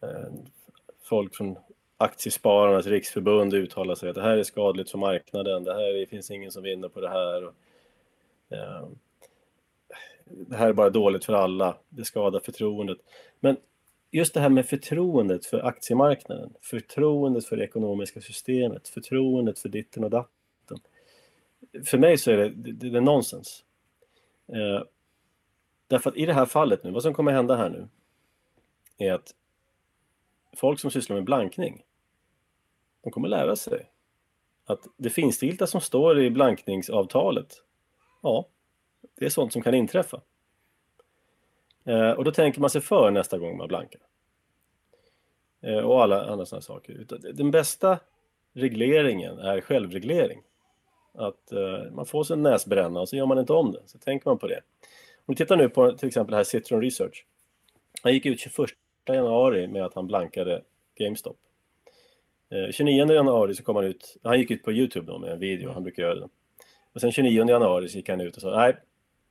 [0.00, 0.32] eh,
[1.02, 1.58] folk från
[2.00, 6.30] Aktiespararnas riksförbund uttalar sig att det här är skadligt för marknaden, det här det finns
[6.30, 7.44] ingen som vinner på det här.
[7.44, 7.54] Och,
[8.48, 8.88] eh,
[10.24, 12.98] det här är bara dåligt för alla, det skadar förtroendet.
[13.40, 13.56] Men
[14.10, 20.04] just det här med förtroendet för aktiemarknaden, förtroendet för det ekonomiska systemet, förtroendet för ditten
[20.04, 20.78] och datten.
[21.84, 23.64] För mig så är det, det, det är nonsens.
[24.52, 24.82] Eh,
[25.86, 27.88] därför att i det här fallet nu, vad som kommer hända här nu,
[28.98, 29.34] är att
[30.56, 31.82] folk som sysslar med blankning,
[33.02, 33.90] de kommer lära sig
[34.66, 37.62] att det finstilta som står i blankningsavtalet,
[38.22, 38.48] ja,
[39.18, 40.20] det är sånt som kan inträffa.
[41.84, 44.00] Eh, och då tänker man sig för nästa gång man blankar.
[45.60, 47.06] Eh, och alla andra sådana saker.
[47.32, 47.98] Den bästa
[48.52, 50.42] regleringen är självreglering.
[51.14, 53.82] Att eh, man får sig en näsbränna och så gör man inte om det.
[53.86, 54.60] Så tänker man på det.
[55.16, 57.24] Om vi tittar nu på till exempel här Citron Research.
[58.02, 58.70] Han gick ut 21
[59.06, 60.62] januari med att han blankade
[60.94, 61.36] GameStop.
[62.50, 65.70] 29 januari så kom han ut, han gick ut på Youtube då med en video,
[65.72, 66.28] han brukar göra det.
[66.92, 68.76] Och sen 29 januari så gick han ut och sa nej,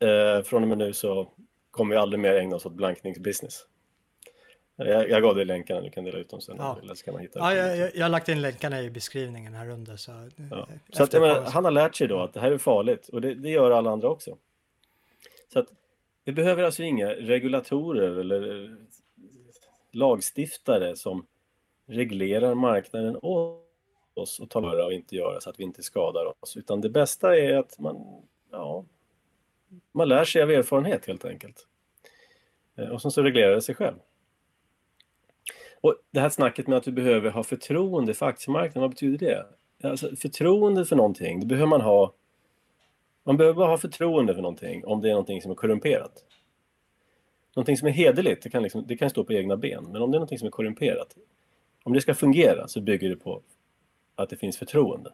[0.10, 1.32] eh, från och med nu så
[1.72, 3.66] kommer vi aldrig mer ägna oss åt blankningsbusiness.
[4.76, 6.56] Jag, jag gav dig länkarna, du kan dela ut dem sen.
[6.60, 9.54] Ja, eller ska man hitta ja jag, jag, jag, har lagt in länkarna i beskrivningen
[9.54, 9.96] här under.
[9.96, 10.12] Så,
[10.52, 10.68] ja.
[10.94, 13.36] så att, men, han har lärt sig då att det här är farligt och det,
[13.36, 14.38] det gör alla andra också.
[15.54, 15.68] Så att
[16.26, 18.70] vi behöver alltså inga regulatorer eller
[19.92, 21.26] lagstiftare som
[21.88, 23.64] reglerar marknaden åt
[24.14, 26.58] oss och talar och inte göra så att vi inte skadar oss.
[26.58, 28.86] Utan det bästa är att man, ja,
[29.92, 31.68] man lär sig av erfarenhet helt enkelt.
[32.76, 33.96] Eh, och sen så reglerar det sig själv.
[35.82, 39.46] Och det här snacket med att vi behöver ha förtroende för aktiemarknaden, vad betyder det?
[39.90, 42.14] Alltså, förtroende för någonting, det behöver man ha
[43.28, 46.26] man behöver bara ha förtroende för någonting om det är någonting som är korrumperat.
[47.56, 50.12] Någonting som är hederligt, det kan, liksom, det kan stå på egna ben, men om
[50.12, 51.16] det är någonting som är korrumperat,
[51.88, 53.42] om det ska fungera så bygger det på
[54.16, 55.14] att det finns förtroende.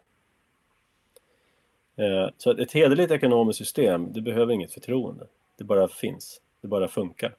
[1.96, 5.28] Eh, så ett hederligt ekonomiskt system, det behöver inget förtroende.
[5.58, 7.36] Det bara finns, det bara funkar.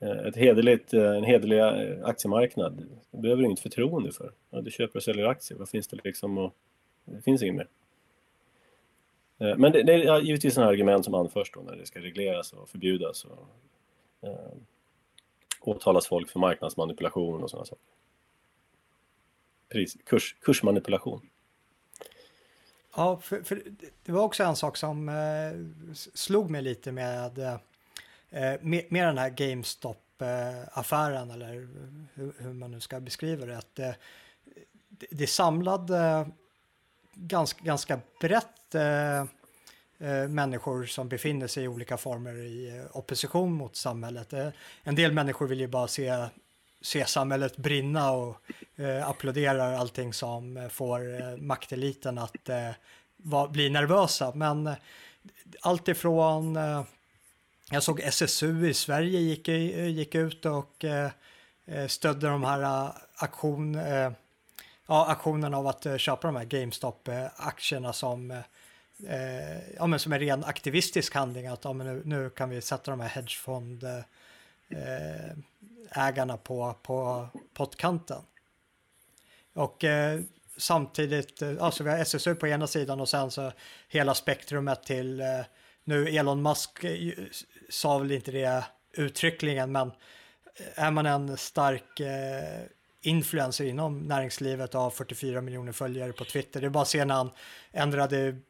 [0.00, 1.60] Eh, ett hederligt, eh, en hederlig
[2.04, 4.32] aktiemarknad, det behöver inget förtroende för.
[4.50, 6.38] Ja, du köper och säljer aktier, vad finns det liksom?
[6.38, 6.54] Och,
[7.04, 7.68] det finns inget mer.
[9.56, 12.68] Men det, det är givetvis sådana argument som anförs då när det ska regleras och
[12.68, 13.48] förbjudas och
[15.68, 17.84] åtalas folk för marknadsmanipulation och sådana saker.
[19.68, 21.28] Pris, kurs, kursmanipulation.
[22.96, 23.62] Ja, för, för,
[24.04, 25.52] det var också en sak som eh,
[26.14, 27.52] slog mig lite med, eh,
[28.30, 31.52] eh med, med, den här GameStop-affären eller
[32.14, 33.58] hur, hur, man nu ska beskriva det.
[33.58, 33.92] Att, eh,
[34.88, 36.28] det, det samlade
[37.14, 39.24] ganska, ganska brett eh,
[39.98, 44.32] Eh, människor som befinner sig i olika former i eh, opposition mot samhället.
[44.32, 44.48] Eh,
[44.82, 46.28] en del människor vill ju bara se
[46.84, 48.36] se samhället brinna och
[48.76, 52.70] eh, applåderar allting som får eh, makteliten att eh,
[53.16, 54.32] va, bli nervösa.
[54.34, 54.74] Men eh,
[55.60, 56.82] allt ifrån, eh,
[57.70, 61.10] jag såg SSU i Sverige gick, gick ut och eh,
[61.88, 63.74] stödde de här aktion,
[64.86, 68.42] ja, aktionerna av att köpa de här GameStop-aktierna som
[69.08, 71.46] Eh, ja, men som en ren aktivistisk handling.
[71.46, 73.84] Att ja, men nu, nu kan vi sätta de här hedgefond
[74.68, 75.30] eh,
[75.90, 78.22] ägarna på, på pottkanten.
[79.52, 80.20] Och eh,
[80.56, 83.52] samtidigt, eh, alltså vi har SSU på ena sidan och sen så
[83.88, 85.40] hela spektrumet till, eh,
[85.84, 87.12] nu Elon Musk eh,
[87.68, 89.88] sa väl inte det uttryckligen, men
[90.56, 92.62] eh, är man en stark eh,
[93.02, 97.04] influencer inom näringslivet och har 44 miljoner följare på Twitter, det är bara att se
[97.04, 97.30] när han
[97.72, 98.40] ändrade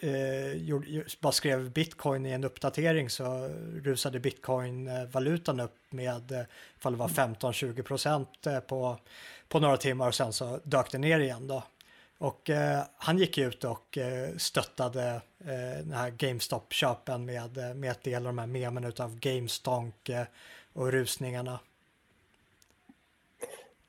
[0.00, 3.48] eh, bara skrev bitcoin i en uppdatering så
[3.82, 6.42] rusade bitcoin-valutan upp med eh,
[6.76, 8.96] ifall det var 15-20 procent eh, på,
[9.48, 11.62] på några timmar och sen så dök det ner igen då.
[12.18, 17.90] Och eh, han gick ut och eh, stöttade eh, den här GameStop-köpen med, eh, med
[17.90, 20.24] att dela de här memen utav GameStonk eh,
[20.72, 21.60] och rusningarna.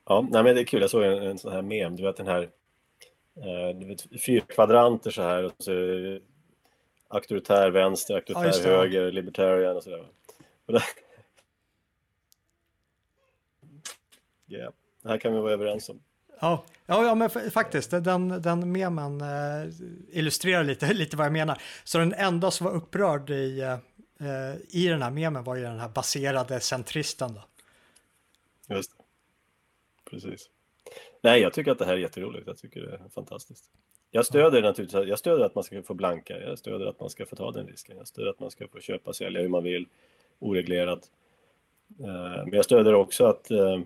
[0.05, 0.81] Ja, nej men det är kul.
[0.81, 2.49] Jag såg en, en sån här mem, du vet den här
[3.35, 5.71] Eh, vet, fyra kvadranter så här och så
[7.07, 10.07] auktoritär vänster, auktoritär ja, höger, libertarian och sådär.
[10.65, 10.83] Och det...
[14.51, 14.73] Yeah.
[15.01, 16.01] det här kan vi vara överens om.
[16.39, 19.73] Ja, ja, ja men faktiskt, den, den memen uh,
[20.09, 21.61] illustrerar lite, lite vad jag menar.
[21.83, 23.61] Så den enda som var upprörd i,
[24.21, 27.33] uh, i den här memen var ju den här baserade centristen.
[27.33, 27.43] Då.
[28.75, 29.03] Just det.
[30.09, 30.49] Precis.
[31.21, 32.47] Nej, jag tycker att det här är jätteroligt.
[32.47, 33.71] Jag tycker det är fantastiskt.
[34.11, 37.25] Jag stöder naturligtvis, jag stöder att man ska få blanka, jag stöder att man ska
[37.25, 39.63] få ta den risken, jag stöder att man ska få köpa och sälja hur man
[39.63, 39.87] vill,
[40.39, 41.11] oreglerat.
[41.99, 43.81] Eh, men jag stöder också att, eh,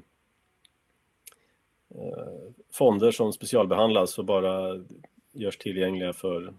[1.89, 4.83] eh, fonder som specialbehandlas och bara
[5.31, 6.53] görs tillgängliga för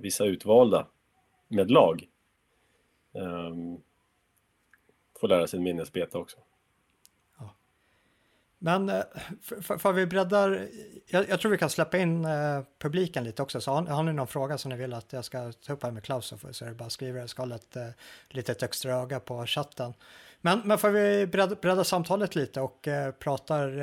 [0.00, 0.86] vissa utvalda
[1.48, 2.08] med lag.
[3.12, 3.80] Ehm,
[5.20, 6.38] får lära sig minnesbeta också.
[8.62, 9.02] Men eh,
[9.42, 10.68] för, för vi breddar,
[11.06, 14.12] jag, jag, tror vi kan släppa in eh, publiken lite också, så har, har, ni
[14.12, 16.68] någon fråga som ni vill att jag ska ta upp här med Klaus så är
[16.68, 17.94] det bara att skriva, jag ska hålla eh, ett
[18.28, 19.94] litet extra öga på chatten.
[20.40, 23.80] Men, men får vi bredda, bredda samtalet lite och eh, pratar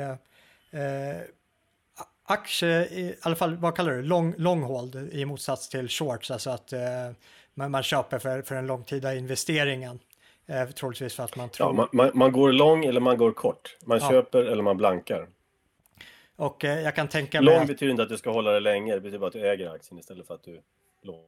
[0.70, 1.16] eh,
[2.24, 6.50] aktie, i alla fall vad kallar du long, long hold i motsats till shorts, alltså
[6.50, 6.72] att
[7.54, 9.98] man, man köper för, för den långtida investeringen.
[10.48, 11.68] Eh, troligtvis för att man tror...
[11.68, 13.76] Ja, man, man, man, går lång eller man går kort.
[13.84, 14.10] Man ja.
[14.10, 15.28] köper eller man blankar.
[16.36, 17.54] Och eh, jag kan tänka mig...
[17.54, 17.68] Lång att...
[17.68, 19.98] betyder inte att du ska hålla det länge, det betyder bara att du äger aktien
[19.98, 20.62] istället för att du
[21.02, 21.24] lång.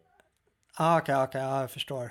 [0.74, 2.10] Ah, Okej, okay, okay, ja, jag förstår.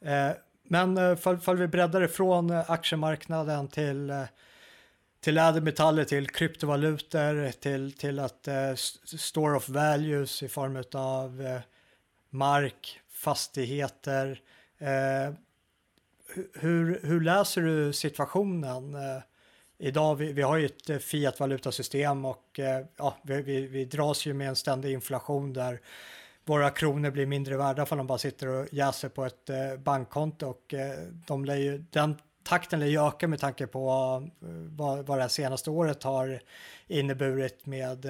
[0.00, 0.30] Eh,
[0.62, 4.22] men eh, fall, vi breddar ifrån eh, aktiemarknaden till eh,
[5.20, 8.74] till ädelmetaller, till kryptovalutor, till, till att eh,
[9.04, 11.60] store of values i form av eh,
[12.30, 14.40] mark, fastigheter.
[14.78, 15.34] Eh,
[16.54, 18.94] hur, hur läser du situationen?
[18.94, 19.22] Eh,
[19.78, 24.26] idag, vi, vi har ju ett eh, fiat-valutasystem och eh, ja, vi, vi, vi dras
[24.26, 25.80] ju med en ständig inflation där
[26.44, 30.74] våra kronor blir mindre värda för de bara sitter och jäser på ett bankkonto och
[31.26, 33.80] de lär ju, den takten lär ju öka med tanke på
[34.76, 36.40] vad, vad det här senaste året har
[36.86, 38.06] inneburit med,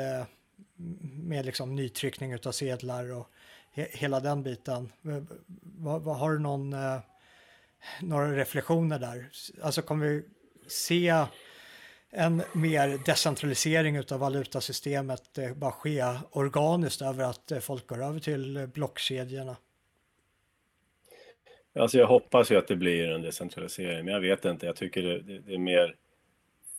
[1.02, 3.30] med liksom nytryckning av sedlar och
[3.72, 4.92] hela den biten.
[6.04, 6.74] Har du någon,
[8.03, 9.31] några reflektioner där?
[9.62, 10.24] Alltså kommer vi
[10.66, 11.26] se
[12.11, 18.20] en mer decentralisering av valutasystemet eh, bara ske organiskt över att eh, folk går över
[18.20, 19.57] till eh, blockkedjorna?
[21.79, 24.66] Alltså jag hoppas ju att det blir en decentralisering, men jag vet inte.
[24.66, 25.97] Jag tycker det, det är mer...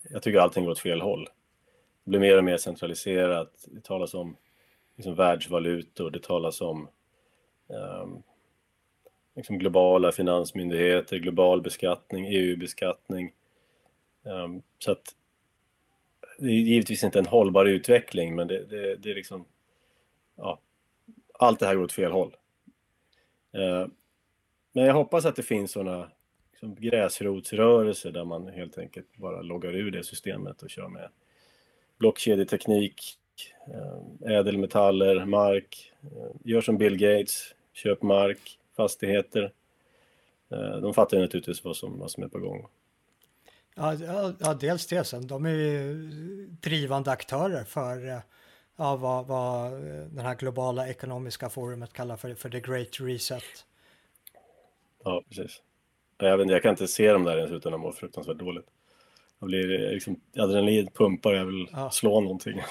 [0.10, 1.28] Jag tycker allting går åt fel håll.
[2.04, 3.66] Det blir mer och mer centraliserat.
[3.68, 4.38] Det talas om
[4.96, 6.90] liksom världsvalutor, det talas om
[7.68, 8.24] um,
[9.40, 13.34] liksom globala finansmyndigheter, global beskattning, EU-beskattning.
[14.24, 15.16] Um, ehm, så att
[16.38, 19.46] det är givetvis inte en hållbar utveckling, men det, det, det är liksom...
[20.36, 20.60] Ja,
[21.34, 22.36] allt det här går åt fel håll.
[23.58, 23.88] Uh,
[24.72, 26.12] men jag hoppas att det finns sådana
[26.52, 31.10] liksom gräsrotsrörelser där man helt enkelt bara loggar ur det systemet och kör med
[31.98, 33.18] blockkedjeteknik,
[33.68, 35.94] ehm, ädelmetaller, mark.
[36.44, 39.52] Gör som Bill Gates, köp mark, fastigheter.
[40.52, 42.68] Eh, de fattar ju naturligtvis vad som, vad som är på gång.
[43.76, 43.96] Ja,
[44.40, 45.04] ja, dels det.
[45.04, 45.94] Sen de är ju
[46.62, 48.22] drivande aktörer för
[48.76, 49.72] ja, vad, vad
[50.12, 53.66] den här globala ekonomiska forumet kallar för, för the great reset.
[55.04, 55.62] Ja, precis.
[56.18, 58.68] Jag, vet, jag kan inte se dem där ens utan att må fruktansvärt dåligt.
[59.40, 61.90] Jag blir liksom, adrenalin pumpar, jag vill ja.
[61.92, 62.62] slå någonting.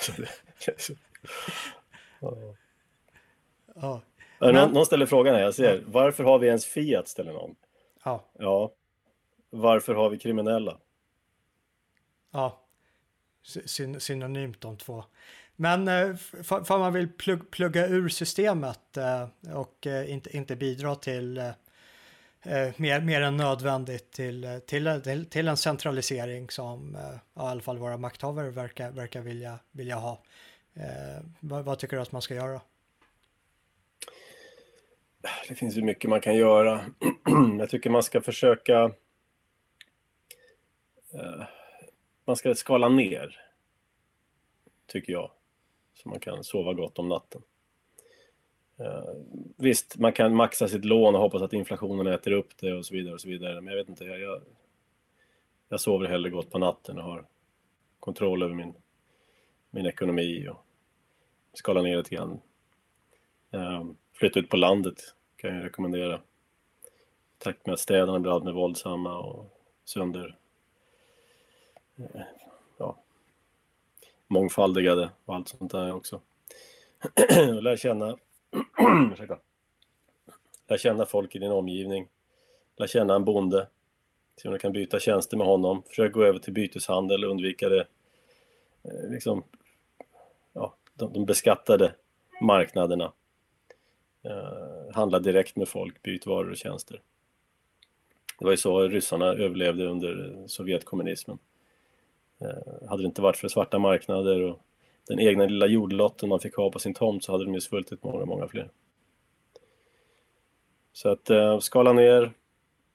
[2.20, 2.34] ja.
[3.74, 4.02] ja.
[4.41, 4.55] Men...
[4.55, 5.82] Någon, någon ställer frågan här, jag ser.
[5.86, 7.09] Varför har vi ens Fiat?
[7.09, 7.55] ställer någon.
[8.05, 8.24] Ja.
[8.39, 8.72] Ja.
[9.51, 10.78] Varför har vi kriminella?
[12.30, 12.61] Ja.
[13.43, 15.05] Syn synonymt de två.
[15.57, 20.95] Men eh, för man vill plugg, plugga ur systemet eh, och eh, inte, inte bidra
[20.95, 21.53] till
[22.76, 27.97] mer, mer än nödvändigt till, till, till, en centralisering som eh, i alla fall våra
[27.97, 30.22] makthavare verkar, verkar vilja, vilja ha.
[31.41, 32.61] Vad, vad, tycker du att man ska göra?
[35.48, 36.84] Det finns ju mycket man kan göra.
[37.58, 38.84] Jag tycker man ska försöka
[41.14, 41.44] eh,
[42.24, 43.40] man ska skala ner,
[44.86, 45.30] tycker jag,
[45.94, 47.42] så man kan sova gott om natten.
[48.78, 49.14] Eh,
[49.56, 52.94] visst, man kan maxa sitt lån och hoppas att inflationen äter upp det och så
[52.94, 53.60] vidare och så vidare.
[53.60, 54.42] Men jag vet inte, jag, jag,
[55.68, 57.26] jag sover hellre gott på natten och har
[58.00, 58.74] kontroll över min,
[59.70, 60.64] min ekonomi och
[61.52, 62.40] skalar ner lite grann.
[63.50, 63.84] Eh,
[64.18, 66.16] flytta ut på landet kan jag rekommendera.
[66.16, 66.20] I
[67.38, 69.46] takt med att städerna blir alltmer våldsamma och
[69.84, 70.36] sönder
[71.96, 72.20] eh,
[72.78, 72.98] ja,
[74.26, 76.20] mångfaldigade och allt sånt där också.
[77.56, 78.16] och lär känna
[79.12, 79.38] Ursäkta.
[80.68, 82.08] Lär känna folk i din omgivning.
[82.76, 83.68] Lär känna en bonde.
[84.36, 85.82] Se om du kan byta tjänster med honom.
[85.82, 87.86] Försök gå över till byteshandel och undvika det,
[88.82, 89.42] eh, liksom,
[90.52, 91.94] ja, de, de beskattade
[92.40, 93.12] marknaderna.
[94.22, 97.00] Eh, handla direkt med folk, byt varor och tjänster.
[98.38, 101.38] Det var ju så ryssarna överlevde under Sovjetkommunismen.
[102.40, 104.60] Eh, hade det inte varit för svarta marknader och
[105.08, 108.02] den egna lilla jordlotten man fick ha på sin tomt så hade de ju svultit
[108.02, 108.70] många, många fler.
[110.92, 112.32] Så att eh, skala ner,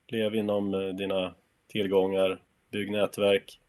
[0.08, 1.34] lev inom eh, dina
[1.68, 3.60] tillgångar, bygg nätverk.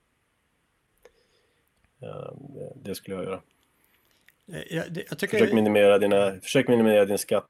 [2.02, 2.32] Eh,
[2.76, 3.42] det skulle jag göra.
[4.46, 5.38] Jag, det, jag tycker...
[5.38, 7.50] försök, minimera dina, försök minimera din skatt.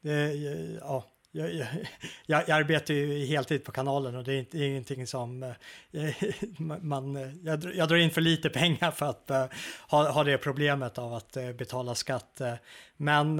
[0.00, 0.34] Det,
[0.80, 1.54] ja, jag,
[2.26, 5.42] jag, jag, arbetar ju heltid på kanalen och det är, inte, det är ingenting som
[5.42, 6.14] eh,
[6.80, 9.52] man, jag, jag, drar in för lite pengar för att
[9.88, 12.40] ha, ha det problemet av att betala skatt.
[12.96, 13.38] Men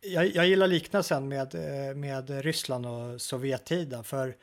[0.00, 1.54] jag, jag gillar liknelsen med,
[1.96, 4.36] med Ryssland och Sovjettiden för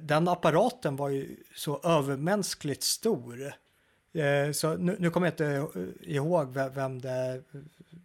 [0.00, 3.52] den apparaten var ju så övermänskligt stor.
[4.52, 5.66] Så nu, nu kommer jag inte
[6.00, 7.42] ihåg vem det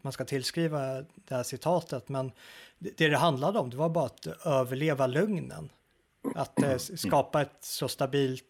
[0.02, 0.80] man ska tillskriva
[1.16, 2.32] det här citatet, men
[2.80, 5.70] det det handlade om det var bara att överleva lögnen.
[6.36, 8.46] Att eh, skapa ett så stabilt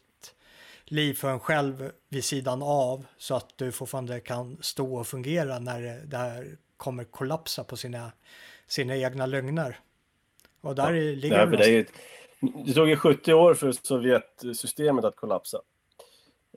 [0.86, 5.60] liv för en själv vid sidan av så att du fortfarande kan stå och fungera
[5.60, 8.12] när det här kommer kollapsa på sina,
[8.68, 9.80] sina egna lögner.
[10.62, 11.88] Och där ja, ligger det, det,
[12.66, 15.62] det tog ju 70 år för Sovjetsystemet att kollapsa.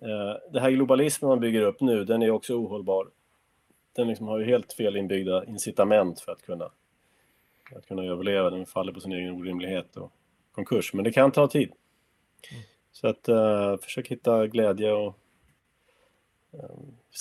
[0.04, 3.10] Eh, det här globalismen man bygger upp nu, den är också ohållbar.
[3.92, 6.70] Den liksom har ju helt fel inbyggda incitament för att kunna
[7.76, 8.50] att kunna överleva.
[8.50, 10.12] Den faller på sin egen orimlighet och
[10.52, 10.94] konkurs.
[10.94, 11.72] Men det kan ta tid.
[12.92, 15.18] Så att uh, försök hitta glädje och
[16.54, 16.60] uh,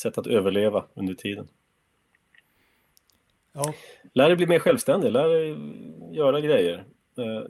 [0.02, 1.48] sätt att överleva under tiden.
[3.54, 3.74] Ja.
[4.14, 5.58] Lär dig bli mer självständig, lär dig
[6.18, 6.86] göra grejer.
[7.20, 7.46] Uh,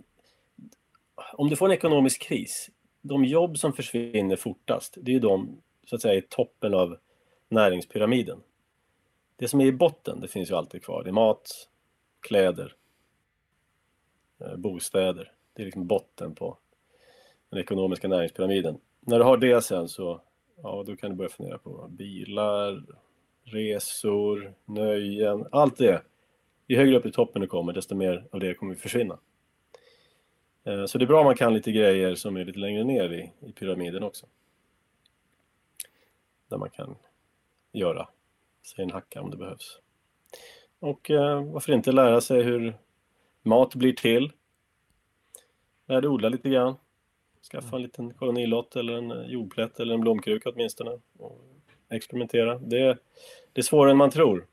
[1.34, 2.70] om du får en ekonomisk kris,
[3.04, 6.97] de jobb som försvinner fortast, det är de så att säga i toppen av
[7.49, 8.43] näringspyramiden.
[9.36, 11.04] Det som är i botten, det finns ju alltid kvar.
[11.04, 11.70] Det är mat,
[12.20, 12.76] kläder,
[14.39, 15.32] eh, bostäder.
[15.54, 16.58] Det är liksom botten på
[17.49, 18.78] den ekonomiska näringspyramiden.
[18.99, 20.22] När du har det sen så,
[20.64, 22.84] ja då kan du börja fundera på bilar,
[23.43, 26.01] resor, nöjen, allt det.
[26.68, 29.20] Ju högre upp i toppen du kommer, desto mer av det kommer försvinna.
[30.64, 33.14] Eh, så det är bra om man kan lite grejer som är lite längre ner
[33.14, 34.26] i, i pyramiden också.
[36.49, 36.95] Där man kan
[37.72, 38.07] göra
[38.64, 39.80] sig en hacka om det behövs.
[40.80, 42.78] Och eh, varför inte lära sig hur
[43.41, 44.32] Mat blir till.
[45.88, 46.76] Lär dig odla lite grann.
[47.51, 50.99] Skaffa en liten kolonilott eller en eh, jordplätt eller en blomkruka åtminstone.
[51.18, 51.41] Och
[51.89, 52.59] experimentera.
[52.59, 52.97] Det,
[53.53, 54.47] det är svårare än man tror.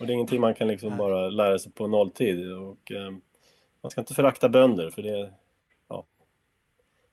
[0.00, 2.52] Och det är ingenting man kan liksom bara lära sig på nolltid.
[2.52, 3.10] Och, eh,
[3.80, 5.32] man ska inte förakta bönder för det,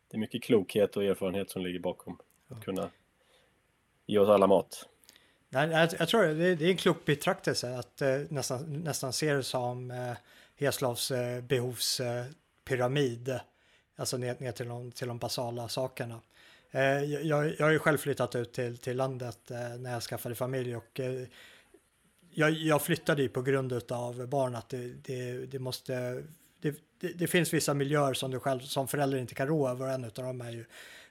[0.07, 2.89] det är mycket klokhet och erfarenhet som ligger bakom att kunna
[4.05, 4.89] ge oss alla mat.
[5.49, 9.33] Nej, jag, jag tror det det är en klok betraktelse att eh, nästan, nästan se
[9.33, 10.13] det som eh,
[10.55, 13.39] Heslavs eh, behovspyramid.
[13.95, 16.21] Alltså ner, ner till, de, till de basala sakerna.
[16.71, 20.35] Eh, jag, jag har ju själv flyttat ut till, till landet eh, när jag skaffade
[20.35, 20.99] familj och
[22.29, 26.23] jag, jag flyttade ju på grund av barn att det, det, det måste
[26.99, 29.87] det, det, finns vissa miljöer som du själv som förälder inte kan rå över.
[29.87, 30.65] En av dem är ju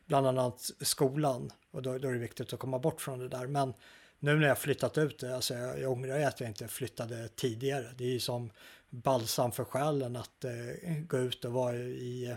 [0.06, 3.46] bland annat skolan och då, då, är det viktigt att komma bort från det där.
[3.46, 3.74] Men
[4.18, 7.86] nu när jag flyttat ut, alltså jag, jag ångrar att jag inte flyttade tidigare.
[7.96, 8.50] Det är ju som
[8.90, 12.36] balsam för själen att eh, gå ut och vara i,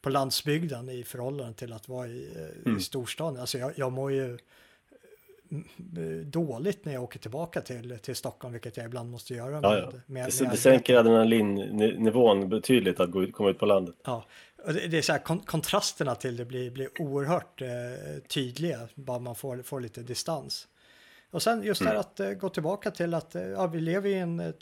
[0.00, 2.78] på landsbygden i förhållande till att vara i, eh, mm.
[2.78, 3.40] i storstaden.
[3.40, 4.38] Alltså jag, jag mår ju
[6.24, 9.50] dåligt när jag åker tillbaka till, till Stockholm, vilket jag ibland måste göra.
[9.50, 9.92] Med, ja, ja.
[10.06, 13.94] Med, det, det sänker adrenalinnivån betydligt att gå ut, komma ut på landet.
[14.04, 14.24] Ja,
[14.66, 17.68] och det, det är så här, kon, kontrasterna till det blir, blir oerhört eh,
[18.28, 20.68] tydliga, bara man får, får lite distans.
[21.30, 22.00] Och sen just det här mm.
[22.00, 24.52] att eh, gå tillbaka till att eh, ja, vi lever i en eh,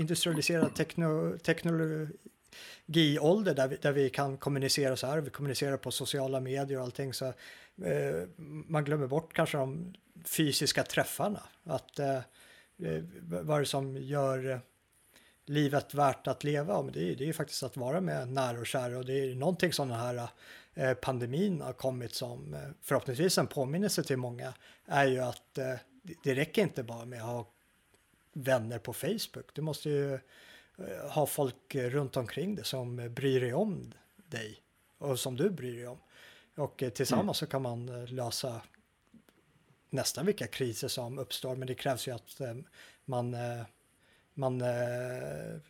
[0.00, 5.20] industrialiserad tekno, teknologiålder där vi, där vi kan kommunicera så här.
[5.20, 7.14] Vi kommunicerar på sociala medier och allting.
[7.14, 7.32] Så,
[7.84, 8.28] eh,
[8.68, 11.42] man glömmer bort kanske de fysiska träffarna.
[11.64, 14.58] Att, eh, eh vad är det som gör eh,
[15.46, 16.82] livet värt att leva?
[16.82, 19.34] Men det, är, det är faktiskt att vara med nära och kära och det är
[19.34, 20.28] någonting som den här
[20.74, 24.54] eh, pandemin har kommit som eh, förhoppningsvis en påminnelse till många
[24.86, 25.74] är ju att eh,
[26.24, 27.46] det räcker inte bara med att ha
[28.32, 29.54] vänner på Facebook.
[29.54, 30.18] Du måste ju
[31.10, 34.62] ha folk runt omkring dig som bryr dig om dig
[34.98, 35.98] och som du bryr dig om.
[36.60, 37.34] Och eh, tillsammans mm.
[37.34, 38.60] så kan man eh, lösa
[39.90, 42.40] nästan vilka kriser som uppstår, men det krävs ju att
[43.04, 43.36] man,
[44.34, 44.58] man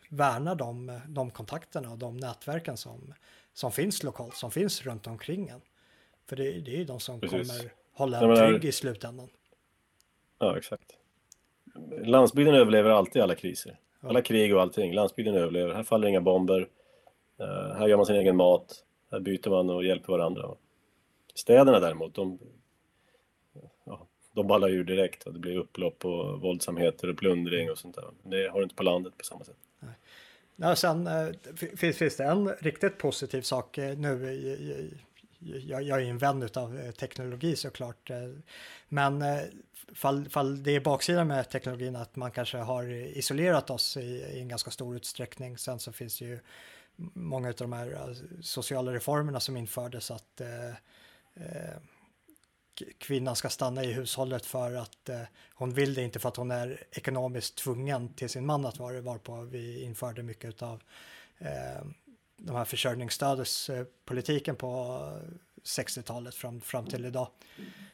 [0.09, 3.13] värnar de, de kontakterna och de nätverken som,
[3.53, 5.61] som finns lokalt, som finns runt omkring en.
[6.25, 7.57] För det, det är ju de som Precis.
[7.57, 9.29] kommer hålla en trygg i slutändan.
[10.39, 10.97] Ja, exakt.
[12.03, 13.79] Landsbygden överlever alltid alla kriser.
[14.01, 14.93] Alla krig och allting.
[14.93, 15.73] Landsbygden överlever.
[15.73, 16.67] Här faller inga bomber.
[17.77, 18.83] Här gör man sin egen mat.
[19.11, 20.55] Här byter man och hjälper varandra.
[21.33, 22.39] Städerna däremot, de,
[23.83, 25.23] ja, de ballar ur direkt.
[25.23, 28.05] Och det blir upplopp och våldsamheter och plundring och sånt där.
[28.23, 29.57] Det har du inte på landet på samma sätt.
[29.79, 29.93] Nej.
[30.55, 31.27] Ja, sen eh,
[31.75, 34.91] finns, finns det en riktigt positiv sak eh, nu i,
[35.39, 38.11] jag, jag är en vän av eh, teknologi såklart.
[38.89, 39.23] Men
[39.93, 42.83] fall, fall det är baksidan med teknologin att man kanske har
[43.17, 45.57] isolerat oss i, i en ganska stor utsträckning.
[45.57, 46.39] Sen så finns det ju
[47.13, 50.75] många av de här sociala reformerna som infördes att eh,
[51.33, 51.77] Eh,
[52.97, 55.21] kvinnan ska stanna i hushållet för att eh,
[55.53, 58.93] hon vill det inte för att hon är ekonomiskt tvungen till sin man att vara
[58.93, 60.81] det varpå vi införde mycket av
[61.37, 61.85] eh,
[62.37, 64.69] de här försörjningsstödespolitiken på
[65.63, 67.27] 60-talet fram, fram till idag.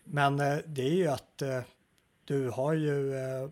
[0.03, 1.61] Men eh, det är ju att eh,
[2.25, 3.49] du har ju eh,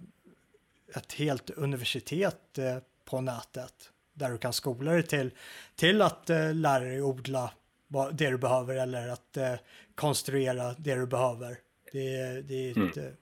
[0.95, 5.31] ett helt universitet eh, på nätet där du kan skola dig till,
[5.75, 7.51] till att eh, lära dig odla
[7.87, 9.53] det du behöver eller att eh,
[9.95, 11.57] konstruera det du behöver.
[11.91, 13.13] Det, det är ett mm.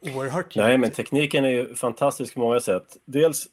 [0.00, 2.96] oerhört Nej, men tekniken är ju fantastisk på många sätt.
[3.04, 3.48] Dels,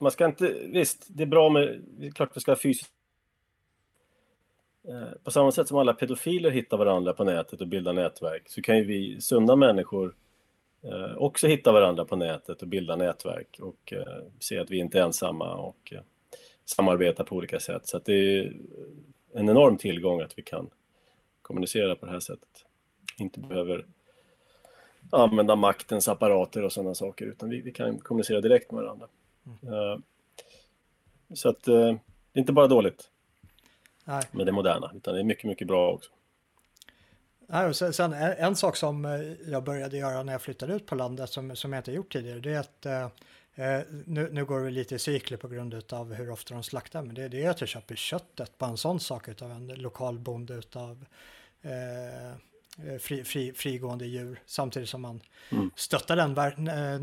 [0.00, 2.90] man ska inte, visst, det är bra med, det är klart vi ska ha fysiskt
[4.88, 8.62] eh, på samma sätt som alla pedofiler hittar varandra på nätet och bildar nätverk så
[8.62, 10.14] kan ju vi sunda människor
[10.82, 13.92] eh, också hitta varandra på nätet och bilda nätverk och
[14.40, 15.92] se att vi inte är ensamma och
[16.64, 17.86] samarbeta på olika sätt.
[17.86, 18.52] Så att det är
[19.34, 20.70] en enorm tillgång att vi kan
[21.42, 22.64] kommunicera på det här sättet.
[23.18, 23.86] Inte behöver
[25.10, 29.06] använda maktens apparater och sådana saker, utan vi, vi kan kommunicera direkt med varandra.
[29.46, 29.74] Mm.
[29.74, 29.98] Uh,
[31.34, 31.74] så att uh,
[32.32, 33.10] det är inte bara dåligt
[34.04, 34.22] Nej.
[34.32, 36.10] med det moderna, utan det är mycket, mycket bra också.
[37.46, 40.86] Nej, och sen, en, en, sak som eh, jag började göra när jag flyttade ut
[40.86, 42.86] på landet som, som jag inte gjort tidigare, det är att
[43.54, 47.02] Eh, nu, nu, går det lite i cykler på grund av hur ofta de slaktar,
[47.02, 50.18] men det, det är att jag köper köttet på en sån sak av en lokal
[50.18, 51.04] bonde utav
[51.62, 54.40] eh, eh, fri, fri, frigående djur.
[54.46, 55.70] Samtidigt som man mm.
[55.76, 56.34] stöttar den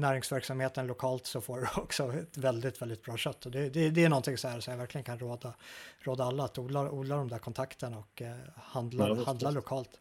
[0.01, 3.45] näringsverksamheten lokalt så får du också ett väldigt, väldigt bra kött.
[3.45, 5.53] Och det, det, det är någonting så här som jag verkligen kan råda,
[5.99, 9.99] råda alla att odla, odla de där kontakterna och eh, handla, handla lokalt.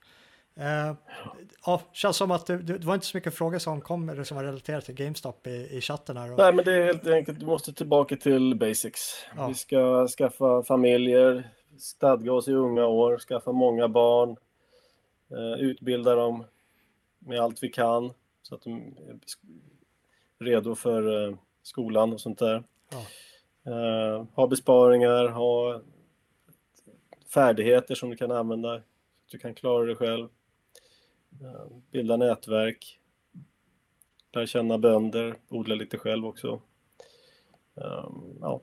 [0.61, 0.95] Uh,
[1.67, 4.37] ja, känns som att det, det, var inte så mycket frågor som kom eller som
[4.37, 6.33] var relaterade till GameStop i, i chatten här.
[6.33, 6.39] Och...
[6.39, 9.27] Nej, men det är helt enkelt, du måste tillbaka till basics.
[9.37, 9.49] Ja.
[9.49, 14.37] Vi ska skaffa familjer, stadga oss i unga år, skaffa många barn,
[15.33, 16.45] uh, utbilda dem
[17.19, 18.77] med allt vi kan så att de
[19.09, 19.19] är
[20.45, 22.63] redo för uh, skolan och sånt där.
[22.93, 24.27] Ja.
[24.35, 25.81] ha besparingar, ha
[27.35, 28.83] färdigheter som du kan använda, så att
[29.31, 30.40] du kan klara dig själv Eh,
[31.91, 33.01] bilda nätverk,
[34.33, 36.61] lära känna bönder, odla lite själv också.
[37.75, 38.61] Um, ja,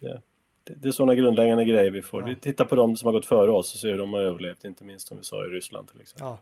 [0.00, 2.20] det, det är sådana grundläggande grejer vi får.
[2.20, 2.26] Ja.
[2.26, 4.64] Vi tittar på dem som har gått före oss och ser hur de har överlevt,
[4.64, 6.26] inte minst som vi sa i Ryssland till exempel.
[6.26, 6.38] Ja,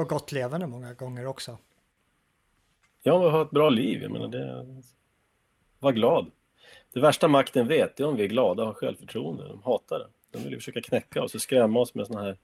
[0.00, 1.58] och gott levande många gånger också.
[3.02, 4.66] Ja, vi har ett bra liv, jag menar det...
[5.78, 6.30] Var glad.
[6.92, 9.48] Det värsta makten vet är om vi är glada och har självförtroende.
[9.48, 10.08] De hatar det.
[10.30, 12.36] De vill försöka knäcka oss och skrämma oss med sådana här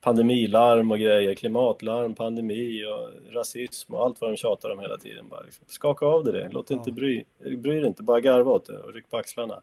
[0.00, 5.28] pandemilarm och grejer, klimatlarm, pandemi och rasism och allt vad de tjatar om hela tiden.
[5.28, 6.76] Bara liksom, skaka av dig det, låt ja.
[6.76, 9.62] inte bry, bry dig inte, bara garva åt det och ryck på axlarna.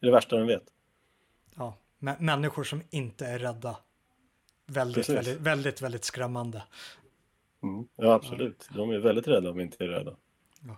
[0.00, 0.64] Det är det värsta de vet.
[1.56, 1.74] Ja,
[2.18, 3.76] människor som inte är rädda.
[4.66, 6.62] Väldigt, väldigt, väldigt, väldigt skrämmande.
[7.62, 7.88] Mm.
[7.96, 8.68] Ja, absolut.
[8.74, 10.16] De är väldigt rädda om inte är rädda.
[10.60, 10.76] Ja,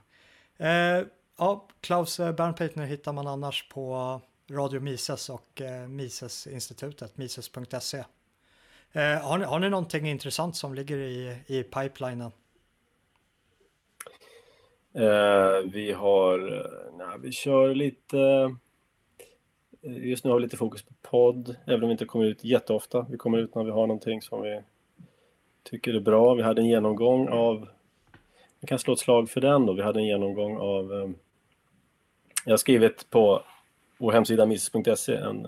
[0.67, 1.07] eh,
[1.39, 4.21] ja Klaus eh, Bernpeitner hittar man annars på
[4.51, 8.05] Radio Mises och eh, Mises-institutet, mises.se.
[8.93, 12.31] Eh, har, ni, har ni någonting intressant som ligger i, i pipelinen?
[14.95, 18.19] Eh, vi har, eh, nej, vi kör lite,
[19.83, 22.45] eh, just nu har vi lite fokus på podd, även om vi inte kommer ut
[22.45, 23.07] jätteofta.
[23.11, 24.61] Vi kommer ut när vi har någonting som vi
[25.63, 26.35] tycker är bra.
[26.35, 27.69] Vi hade en genomgång av,
[28.61, 31.11] vi kan slå ett slag för den då, vi hade en genomgång av, eh,
[32.45, 33.43] jag har skrivit på
[33.99, 35.47] vår hemsida miss.se en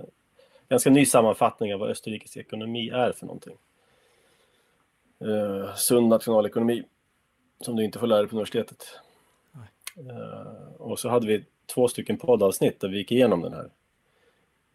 [0.71, 3.57] ganska ny sammanfattning av vad Österrikes ekonomi är för någonting.
[5.21, 6.85] Eh, sund nationalekonomi,
[7.61, 8.85] som du inte får lära dig på universitetet.
[9.97, 11.45] Eh, och så hade vi
[11.75, 13.71] två stycken poddavsnitt där vi gick igenom den här.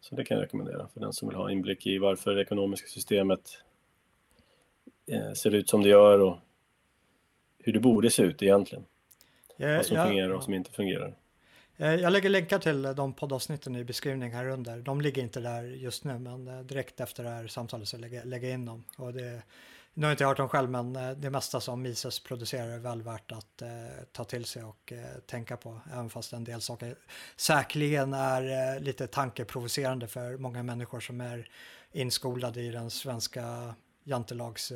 [0.00, 2.88] Så det kan jag rekommendera för den som vill ha inblick i varför det ekonomiska
[2.88, 3.62] systemet
[5.06, 6.38] eh, ser ut som det gör och
[7.58, 8.84] hur det borde se ut egentligen.
[9.56, 11.14] Ja, vad som ja, fungerar och vad som inte fungerar.
[11.76, 14.78] Eh, jag lägger länkar till eh, de poddavsnitten i beskrivningen här under.
[14.78, 18.24] De ligger inte där just nu, men eh, direkt efter det här samtalet så lägger
[18.24, 18.84] jag in dem.
[18.96, 19.42] Och det,
[19.94, 23.02] nu har jag inte hört dem själv, men det mesta som Mises producerar är väl
[23.02, 23.68] värt att eh,
[24.12, 25.80] ta till sig och eh, tänka på.
[25.92, 26.96] Även fast en del saker
[27.36, 31.48] säkerligen är eh, lite tankeprovocerande för många människor som är
[31.92, 33.74] inskolade i den svenska
[34.04, 34.72] jantelags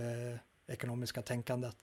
[0.70, 1.76] ekonomiska tänkandet.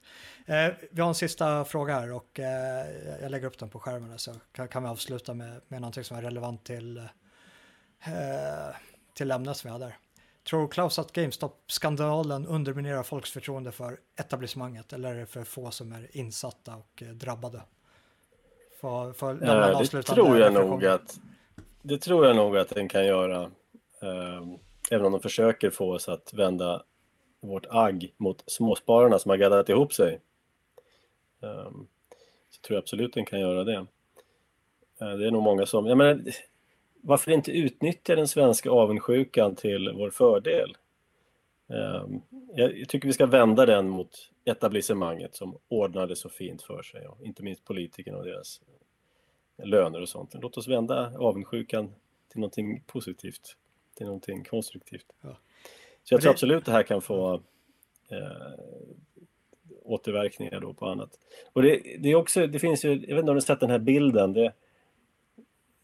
[0.46, 2.86] Eh, vi har en sista fråga här och eh,
[3.22, 6.18] jag lägger upp den på skärmen så kan, kan vi avsluta med, med någonting som
[6.18, 8.76] är relevant till, eh,
[9.14, 9.98] till ämnet som vi har där.
[10.50, 15.92] Tror Klaus att GameStop-skandalen underminerar folks förtroende för etablissemanget eller är det för få som
[15.92, 17.62] är insatta och eh, drabbade?
[18.82, 21.20] För, för äh, det tror jag nog att
[21.82, 23.44] det tror jag nog att den kan göra.
[24.02, 24.42] Eh,
[24.92, 26.84] även om de försöker få oss att vända
[27.40, 30.20] vårt agg mot småspararna som har gaddat ihop sig.
[31.40, 31.88] Um,
[32.50, 33.78] så tror jag absolut den kan göra det.
[35.02, 36.22] Uh, det är nog många som, jag menar,
[37.02, 40.78] varför inte utnyttja den svenska avundsjukan till vår fördel?
[41.70, 42.22] Ehm,
[42.56, 47.26] jag tycker vi ska vända den mot etablissemanget som ordnade så fint för sig, och
[47.26, 48.62] inte minst politikerna och deras
[49.64, 50.34] löner och sånt.
[50.42, 51.94] Låt oss vända avundsjukan
[52.32, 53.56] till någonting positivt,
[53.96, 55.06] till någonting konstruktivt.
[55.22, 55.38] Ja.
[56.08, 57.34] Så jag tror absolut det här kan få
[58.10, 58.60] eh,
[59.84, 61.10] återverkningar då på annat.
[61.54, 63.60] Och det, det, är också, det finns ju, jag vet inte om du har sett
[63.60, 64.54] den här bilden, det,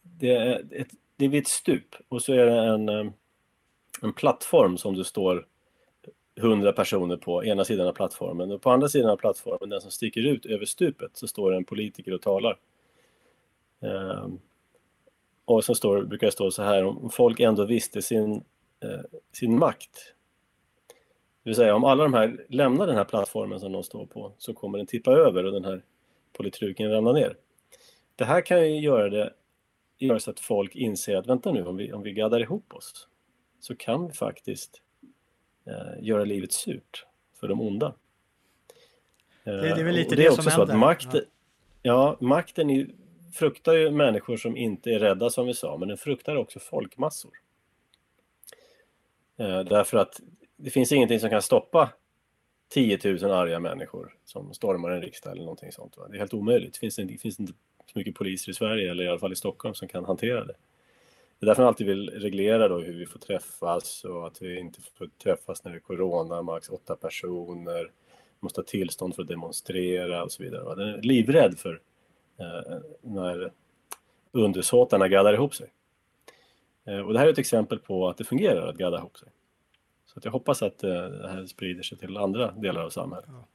[0.02, 3.06] det, är, ett, det är vid ett stup och så är det en, eh,
[4.02, 5.48] en plattform som det står
[6.36, 9.92] 100 personer på ena sidan av plattformen och på andra sidan av plattformen, den som
[9.92, 12.60] sticker ut över stupet, så står det en politiker och talar.
[13.80, 14.40] Um,
[15.46, 18.42] och så står, brukar det stå så här, om folk ändå visste sin, eh,
[19.32, 20.14] sin makt.
[21.44, 24.34] Det vill säga om alla de här lämnar den här plattformen som de står på
[24.38, 25.82] så kommer den tippa över och den här
[26.34, 27.38] politruken ramla ner.
[28.16, 29.34] Det här kan ju göra det
[29.98, 33.08] göra så att folk inser att vänta nu, om vi, om vi gaddar ihop oss
[33.60, 34.82] så kan vi faktiskt
[35.66, 37.06] eh, göra livet surt
[37.40, 37.94] för de onda.
[39.44, 40.66] det, det, är väl lite det, det, som händer.
[40.66, 41.22] Så att makt, ja.
[41.82, 42.88] ja, makten är,
[43.34, 47.32] fruktar ju människor som inte är rädda som vi sa, men den fruktar också folkmassor.
[49.38, 50.22] Eh, därför att
[50.56, 51.90] det finns ingenting som kan stoppa
[52.70, 55.98] 10 000 arga människor som stormar en riksdag eller någonting sånt.
[55.98, 56.08] Va?
[56.08, 56.74] Det är helt omöjligt.
[56.74, 57.54] Det finns, det finns inte
[57.94, 60.56] så mycket poliser i Sverige, eller i alla fall i Stockholm, som kan hantera det.
[61.40, 64.60] Det är därför man alltid vill reglera då hur vi får träffas och att vi
[64.60, 67.92] inte får träffas när det är corona, max åtta personer,
[68.40, 70.76] måste ha tillstånd för att demonstrera och så vidare.
[70.76, 71.82] Den är livrädd för
[72.40, 73.52] eh, när
[74.32, 75.72] undersåtarna gaddar ihop sig.
[76.86, 79.30] Eh, och det här är ett exempel på att det fungerar att gadda ihop sig.
[80.06, 83.26] Så att jag hoppas att eh, det här sprider sig till andra delar av samhället.
[83.28, 83.48] Ja.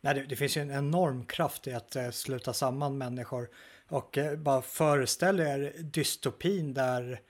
[0.00, 3.48] Nej, det, det, finns ju en enorm kraft i att eh, sluta samman människor
[3.88, 7.20] och eh, bara föreställ er dystopin där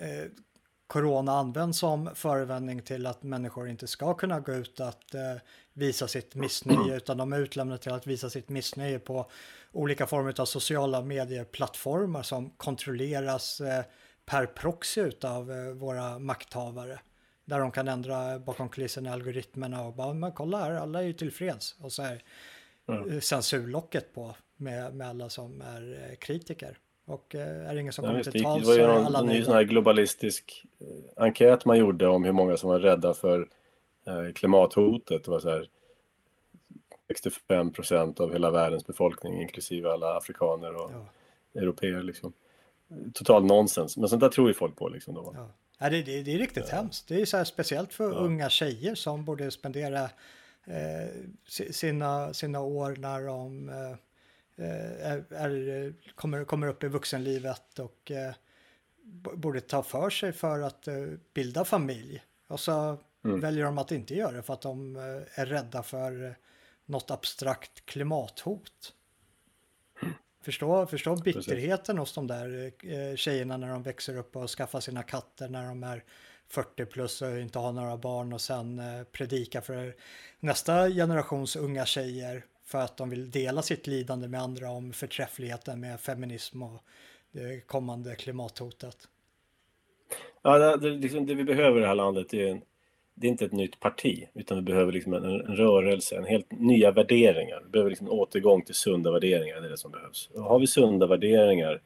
[0.00, 0.30] eh,
[0.86, 5.20] corona används som förevändning till att människor inte ska kunna gå ut att eh,
[5.72, 9.30] visa sitt missnöje utan de är utlämnade till att visa sitt missnöje på
[9.72, 13.60] olika former av sociala medieplattformar som kontrolleras
[14.26, 17.00] per proxy av eh, våra makthavare.
[17.44, 21.12] Där de kan ändra bakom kulisserna algoritmerna och bara, men kolla här, alla är ju
[21.12, 21.76] tillfreds.
[21.80, 22.22] Och så är
[22.88, 23.20] mm.
[23.20, 26.78] censurlocket på med, med alla som är eh, kritiker.
[27.04, 29.38] Och eh, är det ingen som kommer till tals så är alla Det var ju
[29.38, 33.48] en sån här globalistisk eh, enkät man gjorde om hur många som var rädda för
[34.34, 35.24] klimathotet.
[35.24, 35.68] Det var så här
[37.08, 41.60] 65 procent av hela världens befolkning, inklusive alla afrikaner och ja.
[41.60, 42.02] europeer.
[42.02, 42.32] Liksom.
[43.14, 44.88] Total nonsens, men sånt där tror ju folk på.
[44.88, 45.32] Liksom, då.
[45.36, 45.50] Ja.
[45.78, 46.76] Ja, det, det, det är riktigt ja.
[46.76, 47.08] hemskt.
[47.08, 48.16] Det är så här speciellt för ja.
[48.16, 50.02] unga tjejer som borde spendera
[50.64, 51.08] eh,
[51.70, 53.96] sina, sina år när de eh,
[54.56, 58.34] är, är, kommer, kommer upp i vuxenlivet och eh,
[59.34, 60.94] borde ta för sig för att eh,
[61.34, 62.22] bilda familj.
[62.46, 63.40] Och så mm.
[63.40, 66.36] väljer de att inte göra det för att de eh, är rädda för
[66.86, 68.92] något abstrakt klimathot.
[70.44, 75.02] Förstå, förstå bitterheten hos de där eh, tjejerna när de växer upp och skaffar sina
[75.02, 76.04] katter när de är
[76.48, 79.94] 40 plus och inte har några barn och sen eh, predika för
[80.40, 85.80] nästa generations unga tjejer för att de vill dela sitt lidande med andra om förträffligheten
[85.80, 86.84] med feminism och
[87.32, 89.08] det kommande klimathotet.
[90.42, 92.62] Ja, det, det, liksom det vi behöver i det här landet är en
[93.14, 96.52] det är inte ett nytt parti, utan vi behöver liksom en, en rörelse, en helt
[96.52, 97.62] nya värderingar.
[97.64, 100.30] Vi behöver liksom återgång till sunda värderingar, det är det som behövs.
[100.34, 101.82] Och har vi sunda värderingar,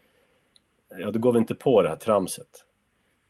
[0.99, 2.65] ja då går vi inte på det här tramset.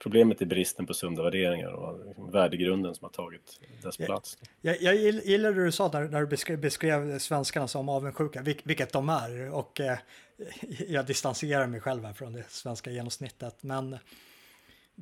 [0.03, 4.39] Problemet är bristen på sunda värderingar och liksom värdegrunden som har tagit dess plats.
[4.61, 8.43] Jag, jag, jag gillar det du sa när, när du beskrev, beskrev svenskarna som avundsjuka,
[8.43, 9.55] vil, vilket de är.
[9.55, 9.99] Och eh,
[10.89, 13.63] jag distanserar mig själv här från det svenska genomsnittet.
[13.63, 13.99] Men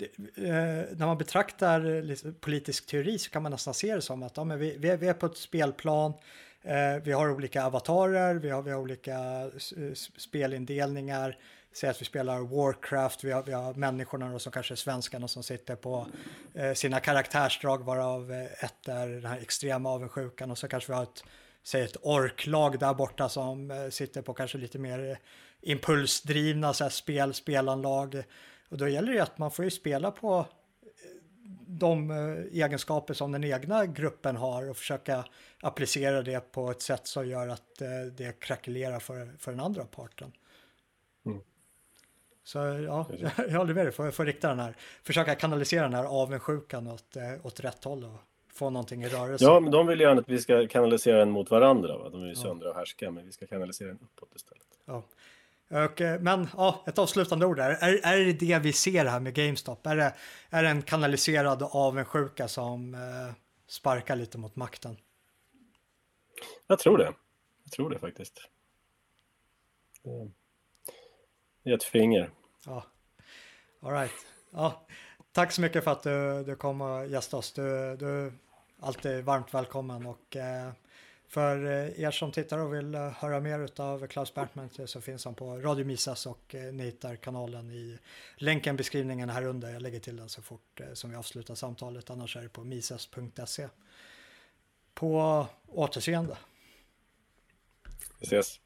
[0.00, 4.36] Eh, när man betraktar liksom, politisk teori så kan man nästan se det som att
[4.36, 6.12] ja, men vi, vi, är, vi är på ett spelplan,
[6.62, 9.50] eh, vi har olika avatarer, vi har, vi har olika
[10.16, 11.38] spelindelningar.
[11.72, 15.28] Säg att vi spelar Warcraft, vi har, vi har människorna då, som kanske är svenskarna
[15.28, 16.06] som sitter på
[16.54, 20.96] eh, sina karaktärsdrag varav eh, ett är den här extrema avundsjukan och så kanske vi
[20.96, 21.24] har ett,
[21.62, 25.16] säg ett orklag där borta som eh, sitter på kanske lite mer eh,
[25.60, 28.22] impulsdrivna så här, spel, spelanlag
[28.68, 30.46] och då gäller det att man får ju spela på
[31.66, 35.24] de eh, egenskaper som den egna gruppen har och försöka
[35.60, 39.84] applicera det på ett sätt som gör att eh, det krackelerar för, för den andra
[39.84, 40.32] parten.
[41.26, 41.38] Mm.
[42.44, 43.06] Så ja,
[43.36, 47.16] jag håller med dig, får, får rikta den här, försöka kanalisera den här avundsjukan åt,
[47.16, 48.20] eh, åt rätt håll och
[48.52, 49.44] få någonting i rörelse.
[49.44, 51.98] Ja, men de vill gärna att vi ska kanalisera den mot varandra.
[51.98, 52.08] Va?
[52.08, 54.66] De vill ju söndra och härska, men vi ska kanalisera den uppåt istället.
[54.84, 55.02] Ja.
[55.68, 57.70] Och, men ja, ett avslutande ord där.
[57.70, 59.86] Är, är det det vi ser här med GameStop?
[59.86, 60.14] Är det,
[60.50, 63.34] är det en kanaliserad avundsjuka som eh,
[63.68, 64.96] sparkar lite mot makten?
[66.66, 67.12] Jag tror det.
[67.64, 68.48] Jag tror det faktiskt.
[71.62, 72.30] Det är ett finger.
[72.66, 72.84] Ja,
[73.82, 74.26] all right.
[74.50, 74.86] Ja,
[75.32, 77.52] tack så mycket för att du, du kom och gästade oss.
[77.52, 78.32] Du, du är
[78.80, 80.72] alltid varmt välkommen och eh,
[81.28, 85.00] för eh, er som tittar och vill eh, höra mer av Klaus Bertman eh, så
[85.00, 87.98] finns han på Radio Misas och ni hittar kanalen i
[88.36, 89.72] länken beskrivningen här under.
[89.72, 92.10] Jag lägger till den så fort som vi avslutar samtalet.
[92.10, 93.68] Annars är det på misas.se.
[94.94, 96.36] På återseende.
[98.20, 98.60] Vi ses.